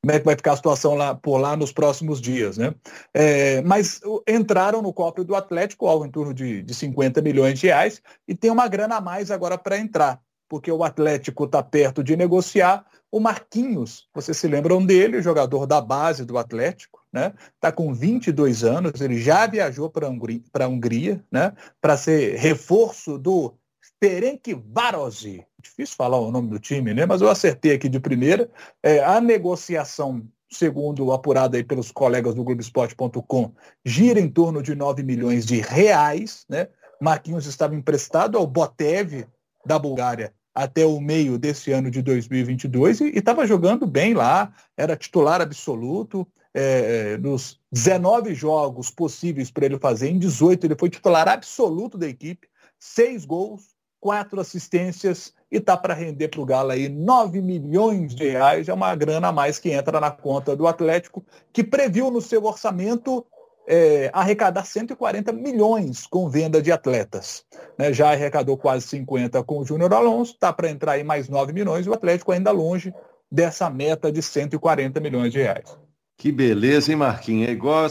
como 0.05 0.11
é 0.11 0.19
que 0.19 0.25
vai 0.25 0.35
ficar 0.35 0.51
a 0.51 0.55
situação 0.55 0.93
lá 0.93 1.15
por 1.15 1.39
lá 1.39 1.57
nos 1.57 1.71
próximos 1.71 2.21
dias, 2.21 2.59
né? 2.59 2.75
É, 3.11 3.59
mas 3.63 3.99
entraram 4.27 4.79
no 4.79 4.93
cofre 4.93 5.23
do 5.23 5.33
Atlético 5.33 5.87
algo 5.87 6.05
em 6.05 6.11
torno 6.11 6.31
de, 6.31 6.61
de 6.61 6.73
50 6.75 7.23
milhões 7.23 7.57
de 7.57 7.65
reais 7.65 8.03
e 8.27 8.35
tem 8.35 8.51
uma 8.51 8.67
grana 8.67 8.97
a 8.97 9.01
mais 9.01 9.31
agora 9.31 9.57
para 9.57 9.79
entrar, 9.79 10.21
porque 10.47 10.71
o 10.71 10.83
Atlético 10.83 11.45
está 11.45 11.63
perto 11.63 12.03
de 12.03 12.15
negociar 12.15 12.85
o 13.11 13.19
Marquinhos, 13.19 14.07
vocês 14.13 14.37
se 14.37 14.47
lembram 14.47 14.85
dele, 14.85 15.23
jogador 15.23 15.65
da 15.65 15.81
base 15.81 16.23
do 16.23 16.37
Atlético, 16.37 17.01
né? 17.11 17.33
Está 17.55 17.71
com 17.71 17.91
22 17.91 18.63
anos, 18.63 19.01
ele 19.01 19.19
já 19.19 19.47
viajou 19.47 19.89
para 19.89 20.05
a 20.05 20.67
Hungria, 20.67 21.23
né? 21.31 21.51
Para 21.81 21.97
ser 21.97 22.35
reforço 22.35 23.17
do 23.17 23.55
Ferencvárosi. 24.01 25.45
Difícil 25.61 25.95
falar 25.95 26.19
o 26.19 26.31
nome 26.31 26.49
do 26.49 26.59
time, 26.59 26.93
né? 26.93 27.05
Mas 27.05 27.21
eu 27.21 27.29
acertei 27.29 27.73
aqui 27.73 27.89
de 27.89 27.99
primeira. 27.99 28.49
É, 28.83 29.03
a 29.03 29.19
negociação, 29.19 30.27
segundo 30.49 31.11
apurado 31.11 31.57
aí 31.57 31.63
pelos 31.63 31.91
colegas 31.91 32.35
do 32.35 32.43
Globoesporte.com, 32.43 33.53
gira 33.83 34.19
em 34.19 34.29
torno 34.29 34.61
de 34.61 34.75
9 34.75 35.03
milhões 35.03 35.45
de 35.45 35.59
reais, 35.59 36.45
né? 36.49 36.67
Marquinhos 37.01 37.45
estava 37.45 37.75
emprestado 37.75 38.37
ao 38.37 38.47
Botev 38.47 39.25
da 39.65 39.77
Bulgária 39.77 40.33
até 40.55 40.85
o 40.85 41.01
meio 41.01 41.37
desse 41.37 41.73
ano 41.73 41.91
de 41.91 42.01
2022 42.01 43.01
e 43.01 43.17
estava 43.17 43.45
jogando 43.45 43.85
bem 43.85 44.13
lá, 44.13 44.53
era 44.77 44.95
titular 44.95 45.41
absoluto. 45.41 46.25
É, 46.57 47.15
é 47.15 47.17
nos 47.17 47.59
19 47.69 48.33
jogos 48.33 48.89
possíveis 48.89 49.51
para 49.51 49.65
ele 49.65 49.77
fazer, 49.77 50.07
em 50.07 50.17
18 50.17 50.65
ele 50.65 50.77
foi 50.79 50.89
titular 50.89 51.27
absoluto 51.27 51.97
da 51.97 52.07
equipe, 52.07 52.47
seis 52.79 53.25
gols, 53.25 53.74
quatro 53.99 54.39
assistências 54.39 55.33
e 55.51 55.59
tá 55.59 55.77
para 55.77 55.93
render 55.93 56.27
para 56.27 56.41
o 56.41 56.45
Galo 56.45 56.71
aí 56.71 56.89
9 56.89 57.41
milhões 57.41 58.13
de 58.13 58.29
reais, 58.29 58.67
é 58.67 58.73
uma 58.73 58.95
grana 58.95 59.29
a 59.29 59.31
mais 59.31 59.59
que 59.59 59.71
entra 59.71 59.99
na 59.99 60.11
conta 60.11 60.55
do 60.55 60.67
Atlético, 60.67 61.25
que 61.53 61.63
previu 61.63 62.11
no 62.11 62.21
seu 62.21 62.43
orçamento 62.43 63.25
é, 63.67 64.09
arrecadar 64.13 64.63
140 64.63 65.31
milhões 65.31 66.05
com 66.05 66.29
venda 66.29 66.61
de 66.61 66.71
atletas. 66.71 67.45
Né? 67.77 67.91
Já 67.91 68.11
arrecadou 68.11 68.57
quase 68.57 68.87
50 68.87 69.43
com 69.43 69.59
o 69.59 69.65
Júnior 69.65 69.93
Alonso, 69.93 70.33
está 70.33 70.53
para 70.53 70.69
entrar 70.69 70.93
aí 70.93 71.03
mais 71.03 71.29
9 71.29 71.53
milhões, 71.53 71.87
o 71.87 71.93
Atlético 71.93 72.31
ainda 72.31 72.51
longe 72.51 72.93
dessa 73.31 73.69
meta 73.69 74.11
de 74.11 74.21
140 74.21 74.99
milhões 74.99 75.31
de 75.31 75.39
reais. 75.39 75.77
Que 76.17 76.31
beleza, 76.31 76.91
hein, 76.91 76.97
Marquinhos? 76.97 77.49
É 77.49 77.51
igual. 77.51 77.89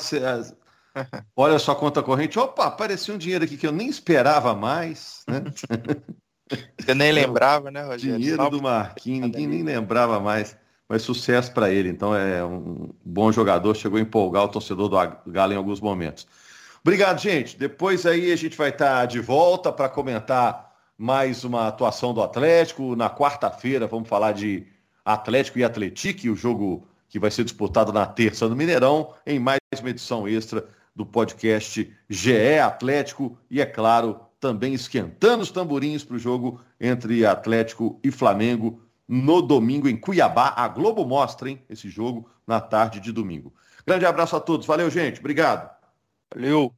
Olha 1.37 1.59
só 1.59 1.73
a 1.73 1.77
conta 1.77 2.03
corrente. 2.03 2.39
Opa, 2.39 2.67
apareceu 2.67 3.15
um 3.15 3.19
dinheiro 3.19 3.45
aqui 3.45 3.57
que 3.57 3.67
eu 3.67 3.73
nem 3.73 3.89
esperava 3.89 4.55
mais. 4.55 5.25
Né? 5.29 5.43
Você 6.79 6.95
nem 6.95 7.13
lembrava, 7.13 7.71
né, 7.71 7.83
Rogério? 7.83 8.19
Dinheiro 8.19 8.51
do 8.51 8.63
Marquinhos, 8.63 9.23
ninguém 9.23 9.47
nem 9.47 9.63
lembrava 9.63 10.21
mais. 10.21 10.57
Mas 10.89 11.03
sucesso 11.03 11.53
para 11.53 11.71
ele. 11.71 11.89
Então 11.89 12.15
é 12.15 12.45
um 12.45 12.91
bom 13.05 13.33
jogador, 13.33 13.75
chegou 13.75 13.99
a 13.99 14.03
empolgar 14.03 14.45
o 14.45 14.49
torcedor 14.49 14.89
do 14.89 15.31
Galo 15.31 15.53
em 15.53 15.57
alguns 15.57 15.81
momentos. 15.81 16.27
Obrigado, 16.83 17.19
gente. 17.19 17.57
Depois 17.57 18.05
aí 18.05 18.31
a 18.31 18.37
gente 18.37 18.57
vai 18.57 18.69
estar 18.69 19.01
tá 19.01 19.07
de 19.07 19.19
volta 19.19 19.73
para 19.73 19.89
comentar 19.89 20.73
mais 20.99 21.43
uma 21.43 21.69
atuação 21.69 22.13
do 22.13 22.23
Atlético. 22.23 22.95
Na 22.95 23.09
quarta-feira 23.09 23.87
vamos 23.87 24.09
falar 24.09 24.33
de 24.33 24.67
Atlético 25.03 25.59
e 25.59 25.65
Atletique, 25.65 26.29
o 26.29 26.37
jogo 26.37 26.87
que 27.09 27.19
vai 27.19 27.31
ser 27.31 27.45
disputado 27.45 27.93
na 27.93 28.05
terça 28.05 28.49
no 28.49 28.57
Mineirão, 28.57 29.15
em 29.27 29.39
mais 29.39 29.61
uma 29.81 29.91
edição 29.91 30.29
extra 30.29 30.67
do 30.95 31.05
podcast 31.05 31.93
GE 32.09 32.59
Atlético 32.59 33.39
e, 33.51 33.61
é 33.61 33.67
claro, 33.67 34.21
também 34.39 34.75
esquentando 34.75 35.43
os 35.43 35.51
tamborins 35.51 36.05
para 36.05 36.17
o 36.17 36.19
jogo 36.19 36.61
entre 36.81 37.25
Atlético 37.25 37.99
e 38.05 38.11
Flamengo 38.11 38.81
no 39.09 39.43
domingo 39.43 39.89
em 39.89 39.97
Cuiabá. 39.97 40.53
A 40.57 40.69
Globo 40.69 41.05
mostra, 41.05 41.49
hein, 41.49 41.63
esse 41.69 41.89
jogo 41.89 42.29
na 42.47 42.61
tarde 42.61 43.01
de 43.01 43.13
domingo. 43.13 43.53
Grande 43.87 44.07
abraço 44.07 44.37
a 44.37 44.41
todos. 44.41 44.67
Valeu, 44.67 44.91
gente. 44.91 45.21
Obrigado. 45.21 45.71
Valeu. 46.33 46.75